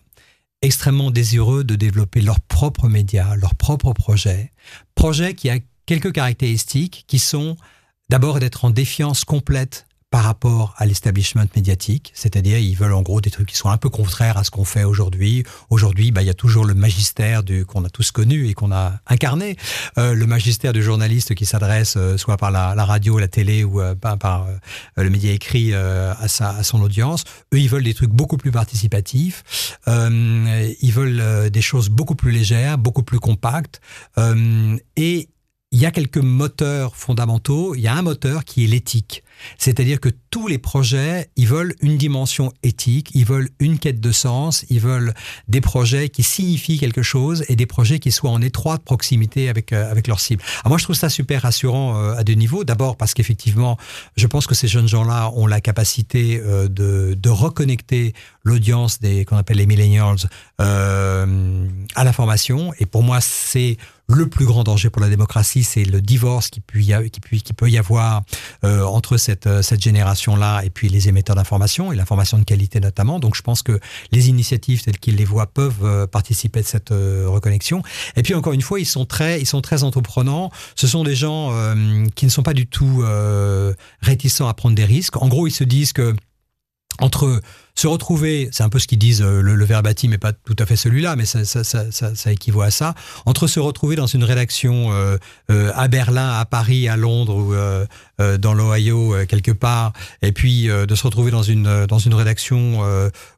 extrêmement 0.61 1.11
désireux 1.11 1.63
de 1.63 1.75
développer 1.75 2.21
leurs 2.21 2.39
propres 2.39 2.87
médias, 2.87 3.35
leurs 3.35 3.55
propres 3.55 3.93
projets, 3.93 4.51
projets 4.95 5.33
qui 5.33 5.49
a 5.49 5.57
quelques 5.85 6.11
caractéristiques 6.11 7.05
qui 7.07 7.19
sont 7.19 7.57
d'abord 8.09 8.39
d'être 8.39 8.65
en 8.65 8.69
défiance 8.69 9.25
complète 9.25 9.86
par 10.09 10.23
rapport 10.23 10.73
à 10.77 10.85
l'establishment 10.85 11.47
médiatique, 11.55 12.11
c'est-à-dire 12.13 12.57
ils 12.59 12.75
veulent 12.75 12.93
en 12.93 13.01
gros 13.01 13.19
des 13.19 13.29
trucs 13.29 13.49
qui 13.49 13.57
sont 13.57 13.69
un 13.69 13.77
peu 13.77 13.89
contraires 13.89 14.37
à 14.37 14.45
ce 14.45 14.51
qu'on 14.51 14.63
fait 14.63 14.85
aujourd'hui. 14.85 15.43
Aujourd'hui, 15.69 16.11
bah, 16.11 16.21
il 16.21 16.27
y 16.27 16.29
a 16.29 16.33
toujours 16.33 16.63
le 16.63 16.73
magistère 16.73 17.43
du 17.43 17.65
qu'on 17.65 17.83
a 17.83 17.89
tous 17.89 18.11
connu 18.11 18.47
et 18.47 18.53
qu'on 18.53 18.71
a 18.71 19.01
incarné, 19.07 19.57
euh, 19.97 20.13
le 20.13 20.25
magistère 20.25 20.71
du 20.71 20.81
journaliste 20.81 21.35
qui 21.35 21.45
s'adresse 21.45 21.95
euh, 21.97 22.17
soit 22.17 22.37
par 22.37 22.51
la, 22.51 22.73
radio, 22.85 23.19
la 23.19 23.27
télé 23.27 23.65
ou 23.65 23.81
euh, 23.81 23.95
par, 23.95 24.47
le 24.95 25.09
média 25.09 25.31
écrit 25.31 25.73
à, 25.73 26.27
sa, 26.27 26.51
à 26.51 26.63
son 26.63 26.81
audience. 26.81 27.23
Eux, 27.53 27.59
ils 27.59 27.69
veulent 27.69 27.83
des 27.83 27.93
trucs 27.93 28.11
beaucoup 28.11 28.37
plus 28.37 28.51
participatifs. 28.51 29.43
ils 29.87 30.91
veulent 30.93 31.49
des 31.49 31.61
choses 31.61 31.89
beaucoup 31.89 32.15
plus 32.15 32.31
légères, 32.31 32.77
beaucoup 32.77 33.03
plus 33.03 33.19
compactes 33.19 33.81
et 34.95 35.29
il 35.71 35.79
y 35.79 35.85
a 35.85 35.91
quelques 35.91 36.17
moteurs 36.17 36.95
fondamentaux. 36.95 37.75
Il 37.75 37.81
y 37.81 37.87
a 37.87 37.93
un 37.93 38.01
moteur 38.01 38.45
qui 38.45 38.63
est 38.63 38.67
l'éthique. 38.67 39.23
C'est-à-dire 39.57 39.99
que 39.99 40.09
tous 40.29 40.47
les 40.47 40.57
projets, 40.57 41.29
ils 41.35 41.47
veulent 41.47 41.73
une 41.81 41.97
dimension 41.97 42.51
éthique, 42.63 43.11
ils 43.13 43.25
veulent 43.25 43.49
une 43.59 43.79
quête 43.79 43.99
de 43.99 44.11
sens, 44.11 44.65
ils 44.69 44.79
veulent 44.79 45.13
des 45.47 45.61
projets 45.61 46.09
qui 46.09 46.23
signifient 46.23 46.79
quelque 46.79 47.03
chose 47.03 47.43
et 47.49 47.55
des 47.55 47.65
projets 47.65 47.99
qui 47.99 48.11
soient 48.11 48.31
en 48.31 48.41
étroite 48.41 48.83
proximité 48.83 49.49
avec 49.49 49.73
euh, 49.73 49.91
avec 49.91 50.07
leur 50.07 50.19
cible. 50.19 50.43
Alors 50.59 50.69
moi, 50.69 50.77
je 50.77 50.83
trouve 50.83 50.95
ça 50.95 51.09
super 51.09 51.41
rassurant 51.41 51.97
euh, 51.97 52.15
à 52.15 52.23
deux 52.23 52.33
niveaux. 52.33 52.63
D'abord 52.63 52.97
parce 52.97 53.13
qu'effectivement, 53.13 53.77
je 54.15 54.27
pense 54.27 54.47
que 54.47 54.55
ces 54.55 54.67
jeunes 54.67 54.87
gens-là 54.87 55.31
ont 55.35 55.47
la 55.47 55.61
capacité 55.61 56.41
euh, 56.43 56.67
de, 56.67 57.15
de 57.17 57.29
reconnecter 57.29 58.13
l'audience 58.43 58.99
des 58.99 59.25
qu'on 59.25 59.37
appelle 59.37 59.57
les 59.57 59.65
millennials 59.65 60.17
euh, 60.61 61.67
à 61.95 62.03
l'information. 62.03 62.73
Et 62.79 62.85
pour 62.85 63.03
moi, 63.03 63.19
c'est 63.21 63.77
le 64.09 64.27
plus 64.27 64.45
grand 64.45 64.63
danger 64.63 64.89
pour 64.89 65.01
la 65.01 65.09
démocratie, 65.09 65.63
c'est 65.63 65.83
le 65.83 66.01
divorce 66.01 66.49
qui, 66.49 66.61
peut 66.61 66.79
y, 66.79 67.77
avoir 67.77 68.23
euh, 68.63 68.83
entre 68.83 69.17
cette, 69.17 69.47
euh, 69.47 69.61
cette 69.61 69.81
génération-là 69.81 70.61
et 70.63 70.69
puis 70.69 70.87
les 70.87 71.09
émetteurs 71.09 71.35
d'information, 71.35 71.91
et 71.91 71.95
l'information 71.95 72.37
de 72.37 72.43
qualité 72.43 72.79
notamment. 72.79 73.19
Donc 73.19 73.35
je 73.35 73.41
pense 73.41 73.63
que 73.63 73.79
les 74.11 74.29
initiatives 74.29 74.81
telles 74.81 74.97
qu'ils 74.97 75.15
les 75.17 75.25
voient 75.25 75.47
peuvent 75.47 75.83
euh, 75.83 76.07
participer 76.07 76.61
de 76.61 76.65
cette 76.65 76.91
euh, 76.91 77.25
reconnexion. 77.27 77.81
Et 78.15 78.23
puis 78.23 78.33
encore 78.33 78.53
une 78.53 78.61
fois, 78.61 78.79
ils 78.79 78.85
sont 78.85 79.05
très, 79.05 79.41
ils 79.41 79.45
sont 79.45 79.61
très 79.61 79.83
entreprenants. 79.83 80.51
Ce 80.75 80.87
sont 80.87 81.03
des 81.03 81.15
gens 81.15 81.49
euh, 81.51 82.05
qui 82.15 82.25
ne 82.25 82.31
sont 82.31 82.43
pas 82.43 82.53
du 82.53 82.67
tout 82.67 83.03
réticents 84.01 84.47
à 84.47 84.53
prendre 84.53 84.75
des 84.75 84.85
risques. 84.85 85.17
En 85.17 85.27
gros, 85.27 85.47
ils 85.47 85.51
se 85.51 85.63
disent 85.63 85.93
que 85.93 86.15
entre 86.99 87.41
se 87.77 87.87
retrouver, 87.87 88.49
c'est 88.51 88.63
un 88.63 88.69
peu 88.69 88.79
ce 88.79 88.87
qu'ils 88.87 88.97
disent, 88.97 89.21
le, 89.21 89.41
le 89.41 89.65
verbatim 89.65 90.09
n'est 90.09 90.17
pas 90.17 90.33
tout 90.33 90.55
à 90.57 90.65
fait 90.65 90.75
celui-là, 90.75 91.15
mais 91.15 91.25
ça, 91.25 92.31
équivaut 92.31 92.61
à 92.61 92.71
ça, 92.71 92.95
entre 93.27 93.45
se 93.45 93.59
retrouver 93.59 93.95
dans 93.95 94.07
une 94.07 94.23
rédaction 94.23 94.91
euh, 94.91 95.17
euh, 95.51 95.71
à 95.75 95.87
Berlin, 95.87 96.39
à 96.39 96.45
Paris, 96.45 96.87
à 96.87 96.97
Londres 96.97 97.35
ou 97.35 97.53
euh, 97.53 97.85
dans 98.39 98.55
l'Ohio 98.55 99.13
quelque 99.29 99.51
part, 99.51 99.93
et 100.23 100.31
puis 100.31 100.67
de 100.67 100.95
se 100.95 101.03
retrouver 101.03 101.29
dans 101.29 101.43
une, 101.43 101.85
dans 101.85 101.99
une 101.99 102.15
rédaction 102.15 102.81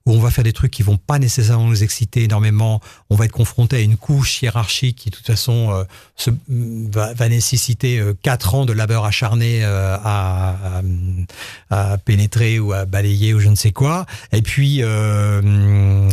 où 0.10 0.16
on 0.16 0.20
va 0.20 0.32
faire 0.32 0.44
des 0.44 0.54
trucs 0.54 0.72
qui 0.72 0.84
vont 0.84 0.98
pas 0.98 1.20
nécessairement 1.20 1.66
nous 1.66 1.84
exciter 1.84 2.24
énormément, 2.24 2.82
on 3.10 3.16
va 3.16 3.26
être 3.26 3.32
confronté 3.32 3.78
à 3.78 3.80
une 3.80 3.98
couche 3.98 4.42
hiérarchique 4.42 4.98
qui 4.98 5.10
de 5.10 5.16
toute 5.16 5.26
façon 5.26 5.86
se, 6.16 6.32
va, 6.48 7.14
va, 7.14 7.30
nécessiter 7.30 8.02
quatre 8.22 8.56
ans 8.56 8.66
de 8.66 8.74
labeur 8.74 9.06
acharné 9.06 9.64
à, 9.64 10.02
à, 10.04 10.82
à 11.70 11.98
pénétrer 11.98 12.60
ou 12.60 12.74
à 12.74 12.86
balayer 12.86 13.34
ou 13.34 13.40
je 13.40 13.50
ne 13.50 13.56
sais 13.56 13.72
quoi, 13.72 14.06
et 14.32 14.42
puis 14.42 14.80
euh, 14.82 16.10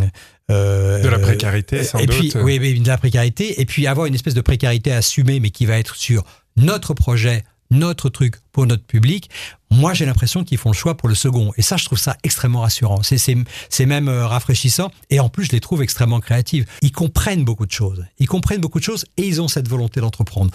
euh, 0.51 1.03
de 1.03 1.09
la 1.09 1.19
précarité, 1.19 1.85
sans 1.85 1.99
et 1.99 2.07
doute. 2.07 2.17
Puis, 2.17 2.33
oui, 2.37 2.59
oui, 2.61 2.81
de 2.81 2.89
la 2.89 2.99
précarité, 2.99 3.61
et 3.61 3.67
puis 3.67 3.87
avoir 3.87 4.07
une 4.07 4.15
espèce 4.15 4.35
de 4.35 4.41
précarité 4.41 4.93
assumée, 4.93 5.41
mais 5.41 5.51
qui 5.51 5.67
va 5.67 5.79
être 5.79 5.97
sur 5.97 6.25
notre 6.57 6.95
projet, 6.95 7.45
notre 7.71 8.09
truc 8.09 8.37
pour 8.53 8.67
notre 8.67 8.85
public. 8.85 9.31
Moi, 9.71 9.95
j'ai 9.95 10.07
l'impression 10.07 10.45
qu'ils 10.45 10.59
font 10.59 10.71
le 10.71 10.77
choix 10.77 10.97
pour 10.97 11.09
le 11.09 11.15
second, 11.15 11.53
et 11.57 11.63
ça, 11.63 11.77
je 11.77 11.85
trouve 11.85 11.99
ça 11.99 12.17
extrêmement 12.23 12.61
rassurant. 12.61 13.01
C'est 13.03 13.87
même 13.87 14.09
euh, 14.09 14.27
rafraîchissant, 14.27 14.91
et 15.11 15.21
en 15.21 15.29
plus, 15.29 15.45
je 15.45 15.53
les 15.53 15.61
trouve 15.61 15.83
extrêmement 15.83 16.21
créatives. 16.21 16.67
Ils 16.83 16.93
comprennent 16.93 17.45
beaucoup 17.45 17.67
de 17.67 17.73
choses, 17.73 18.05
ils 18.19 18.29
comprennent 18.29 18.61
beaucoup 18.61 18.79
de 18.79 18.85
choses, 18.85 19.05
et 19.17 19.27
ils 19.27 19.41
ont 19.41 19.49
cette 19.49 19.69
volonté 19.69 20.01
d'entreprendre. 20.01 20.51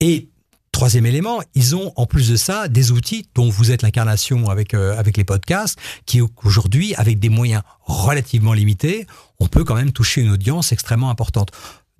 Et 0.00 0.28
Troisième 0.72 1.04
élément, 1.04 1.42
ils 1.54 1.76
ont 1.76 1.92
en 1.96 2.06
plus 2.06 2.30
de 2.30 2.36
ça 2.36 2.66
des 2.66 2.92
outils 2.92 3.28
dont 3.34 3.50
vous 3.50 3.72
êtes 3.72 3.82
l'incarnation 3.82 4.48
avec 4.48 4.72
euh, 4.72 4.98
avec 4.98 5.18
les 5.18 5.22
podcasts, 5.22 5.78
qui 6.06 6.22
aujourd'hui, 6.42 6.94
avec 6.94 7.20
des 7.20 7.28
moyens 7.28 7.62
relativement 7.82 8.54
limités, 8.54 9.06
on 9.38 9.48
peut 9.48 9.64
quand 9.64 9.74
même 9.74 9.92
toucher 9.92 10.22
une 10.22 10.30
audience 10.30 10.72
extrêmement 10.72 11.10
importante. 11.10 11.50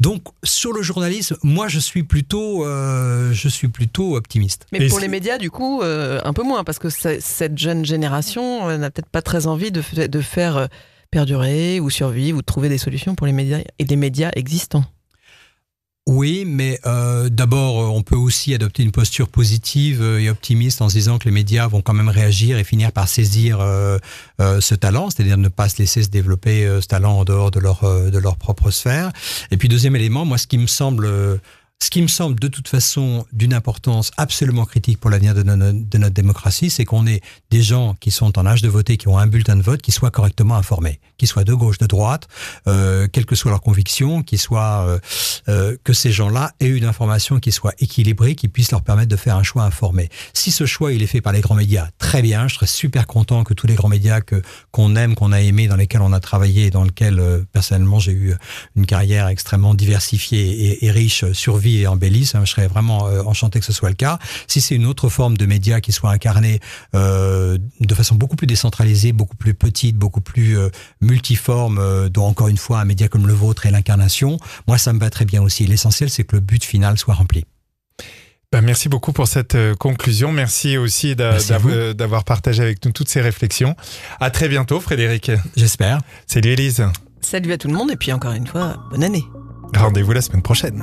Donc 0.02 0.22
sur 0.42 0.72
le 0.72 0.82
journalisme, 0.82 1.36
moi 1.44 1.68
je 1.68 1.78
suis 1.78 2.02
plutôt, 2.02 2.66
euh, 2.66 3.32
je 3.32 3.48
suis 3.48 3.68
plutôt 3.68 4.16
optimiste. 4.16 4.66
Mais 4.72 4.88
pour 4.88 4.98
les 4.98 5.06
médias, 5.06 5.38
du 5.38 5.48
coup, 5.48 5.80
euh, 5.80 6.20
un 6.24 6.32
peu 6.32 6.42
moins, 6.42 6.64
parce 6.64 6.80
que 6.80 6.88
cette 6.90 7.56
jeune 7.56 7.84
génération 7.84 8.68
euh, 8.68 8.78
n'a 8.78 8.90
peut-être 8.90 9.08
pas 9.08 9.22
très 9.22 9.46
envie 9.46 9.70
de, 9.70 9.80
de 10.08 10.20
faire 10.20 10.68
perdurer 11.12 11.78
ou 11.78 11.88
survivre 11.88 12.38
ou 12.38 12.40
de 12.40 12.46
trouver 12.46 12.68
des 12.68 12.78
solutions 12.78 13.14
pour 13.14 13.28
les 13.28 13.32
médias 13.32 13.60
et 13.78 13.84
les 13.84 13.94
médias 13.94 14.32
existants. 14.34 14.84
Oui, 16.08 16.44
mais 16.44 16.80
euh, 16.84 17.28
d'abord, 17.28 17.94
on 17.94 18.02
peut 18.02 18.16
aussi 18.16 18.52
adopter 18.54 18.82
une 18.82 18.90
posture 18.90 19.28
positive 19.28 20.02
et 20.02 20.28
optimiste 20.30 20.82
en 20.82 20.88
se 20.88 20.94
disant 20.94 21.18
que 21.18 21.26
les 21.26 21.30
médias 21.30 21.68
vont 21.68 21.80
quand 21.80 21.94
même 21.94 22.08
réagir 22.08 22.58
et 22.58 22.64
finir 22.64 22.90
par 22.90 23.06
saisir 23.06 23.60
euh, 23.60 23.98
euh, 24.40 24.60
ce 24.60 24.74
talent, 24.74 25.10
c'est-à-dire 25.10 25.36
ne 25.38 25.48
pas 25.48 25.68
se 25.68 25.78
laisser 25.78 26.02
se 26.02 26.08
développer 26.08 26.66
euh, 26.66 26.80
ce 26.80 26.88
talent 26.88 27.18
en 27.18 27.24
dehors 27.24 27.52
de 27.52 27.60
leur, 27.60 27.84
euh, 27.84 28.10
de 28.10 28.18
leur 28.18 28.36
propre 28.36 28.72
sphère. 28.72 29.12
Et 29.52 29.56
puis 29.56 29.68
deuxième 29.68 29.94
élément, 29.94 30.24
moi, 30.24 30.38
ce 30.38 30.48
qui 30.48 30.58
me 30.58 30.66
semble 30.66 31.08
ce 31.82 31.90
qui 31.90 32.00
me 32.00 32.06
semble 32.06 32.38
de 32.38 32.46
toute 32.46 32.68
façon 32.68 33.26
d'une 33.32 33.52
importance 33.52 34.12
absolument 34.16 34.64
critique 34.64 35.00
pour 35.00 35.10
l'avenir 35.10 35.34
de, 35.34 35.42
de, 35.42 35.98
notre 35.98 36.14
démocratie, 36.14 36.70
c'est 36.70 36.84
qu'on 36.84 37.08
ait 37.08 37.20
des 37.50 37.60
gens 37.60 37.96
qui 37.98 38.12
sont 38.12 38.38
en 38.38 38.46
âge 38.46 38.62
de 38.62 38.68
voter, 38.68 38.96
qui 38.96 39.08
ont 39.08 39.18
un 39.18 39.26
bulletin 39.26 39.56
de 39.56 39.62
vote, 39.62 39.82
qui 39.82 39.90
soient 39.90 40.12
correctement 40.12 40.54
informés, 40.54 41.00
qui 41.22 41.28
soient 41.28 41.44
de 41.44 41.54
gauche, 41.54 41.78
de 41.78 41.86
droite, 41.86 42.26
euh, 42.66 43.06
quelles 43.06 43.26
que 43.26 43.36
soient 43.36 43.52
leurs 43.52 43.60
convictions, 43.60 44.24
qui 44.24 44.38
soient 44.38 44.84
euh, 44.88 44.98
euh, 45.48 45.76
que 45.84 45.92
ces 45.92 46.10
gens-là 46.10 46.50
aient 46.58 46.66
une 46.66 46.84
information 46.84 47.38
qui 47.38 47.52
soit 47.52 47.74
équilibrée, 47.78 48.34
qui 48.34 48.48
puisse 48.48 48.72
leur 48.72 48.82
permettre 48.82 49.08
de 49.08 49.14
faire 49.14 49.36
un 49.36 49.44
choix 49.44 49.62
informé. 49.62 50.08
Si 50.32 50.50
ce 50.50 50.66
choix 50.66 50.92
il 50.92 51.00
est 51.00 51.06
fait 51.06 51.20
par 51.20 51.32
les 51.32 51.40
grands 51.40 51.54
médias, 51.54 51.90
très 51.98 52.22
bien, 52.22 52.48
je 52.48 52.56
serais 52.56 52.66
super 52.66 53.06
content 53.06 53.44
que 53.44 53.54
tous 53.54 53.68
les 53.68 53.76
grands 53.76 53.88
médias 53.88 54.20
que 54.20 54.42
qu'on 54.72 54.96
aime, 54.96 55.14
qu'on 55.14 55.30
a 55.30 55.40
aimé, 55.40 55.68
dans 55.68 55.76
lesquels 55.76 56.00
on 56.00 56.12
a 56.12 56.18
travaillé, 56.18 56.70
dans 56.70 56.82
lesquels 56.82 57.20
euh, 57.20 57.44
personnellement 57.52 58.00
j'ai 58.00 58.10
eu 58.10 58.34
une 58.74 58.86
carrière 58.86 59.28
extrêmement 59.28 59.74
diversifiée 59.74 60.84
et, 60.84 60.90
riche, 60.90 61.30
survie 61.32 61.82
et 61.82 61.86
embellisse. 61.86 62.34
Je 62.40 62.50
serais 62.50 62.66
vraiment 62.66 63.06
euh, 63.06 63.22
enchanté 63.22 63.60
que 63.60 63.66
ce 63.66 63.72
soit 63.72 63.90
le 63.90 63.94
cas. 63.94 64.18
Si 64.48 64.60
c'est 64.60 64.74
une 64.74 64.86
autre 64.86 65.08
forme 65.08 65.36
de 65.36 65.46
média 65.46 65.80
qui 65.80 65.92
soit 65.92 66.10
incarnée 66.10 66.58
euh, 66.96 67.58
de 67.78 67.94
façon 67.94 68.16
beaucoup 68.16 68.34
plus 68.34 68.48
décentralisée, 68.48 69.12
beaucoup 69.12 69.36
plus 69.36 69.54
petite, 69.54 69.96
beaucoup 69.96 70.20
plus 70.20 70.56
multiforme, 71.12 71.78
euh, 71.78 72.08
dont 72.08 72.24
encore 72.24 72.48
une 72.48 72.56
fois 72.56 72.80
un 72.80 72.86
média 72.86 73.06
comme 73.06 73.26
le 73.26 73.34
vôtre 73.34 73.66
est 73.66 73.70
l'incarnation, 73.70 74.38
moi 74.66 74.78
ça 74.78 74.92
me 74.92 74.98
va 74.98 75.10
très 75.10 75.26
bien 75.26 75.42
aussi. 75.42 75.66
L'essentiel 75.66 76.08
c'est 76.08 76.24
que 76.24 76.36
le 76.36 76.40
but 76.40 76.64
final 76.64 76.96
soit 76.98 77.14
rempli. 77.14 77.44
Ben, 78.50 78.60
merci 78.60 78.88
beaucoup 78.88 79.12
pour 79.12 79.28
cette 79.28 79.54
euh, 79.54 79.74
conclusion. 79.74 80.32
Merci 80.32 80.76
aussi 80.76 81.14
d'avoir 81.16 82.24
partagé 82.24 82.62
avec 82.62 82.84
nous 82.84 82.92
toutes 82.92 83.08
ces 83.08 83.22
réflexions. 83.22 83.76
À 84.20 84.30
très 84.30 84.48
bientôt, 84.48 84.80
Frédéric. 84.80 85.30
J'espère. 85.56 86.00
Salut 86.26 86.50
Elise. 86.50 86.84
Salut 87.20 87.52
à 87.52 87.58
tout 87.58 87.68
le 87.68 87.74
monde 87.74 87.90
et 87.90 87.96
puis 87.96 88.12
encore 88.12 88.32
une 88.32 88.46
fois, 88.46 88.76
bonne 88.90 89.04
année. 89.04 89.24
Rendez-vous 89.74 90.12
la 90.12 90.20
semaine 90.20 90.42
prochaine. 90.42 90.82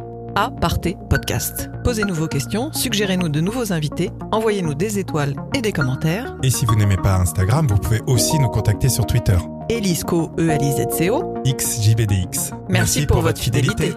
A 0.35 0.49
partez 0.49 0.95
podcast. 1.09 1.69
Posez-nous 1.83 2.13
vos 2.13 2.27
questions, 2.27 2.71
suggérez-nous 2.71 3.27
de 3.27 3.41
nouveaux 3.41 3.73
invités, 3.73 4.11
envoyez-nous 4.31 4.75
des 4.75 4.97
étoiles 4.97 5.35
et 5.55 5.61
des 5.61 5.73
commentaires. 5.73 6.37
Et 6.41 6.49
si 6.49 6.65
vous 6.65 6.75
n'aimez 6.75 6.97
pas 6.97 7.15
Instagram, 7.15 7.67
vous 7.67 7.77
pouvez 7.77 8.01
aussi 8.07 8.39
nous 8.39 8.49
contacter 8.49 8.87
sur 8.87 9.05
Twitter. 9.05 9.37
Elisco, 9.69 10.31
E-L-I-Z-C-O. 10.39 11.35
XJBDX. 11.45 12.51
Merci 12.69 13.05
pour 13.05 13.21
votre 13.21 13.41
fidélité. 13.41 13.93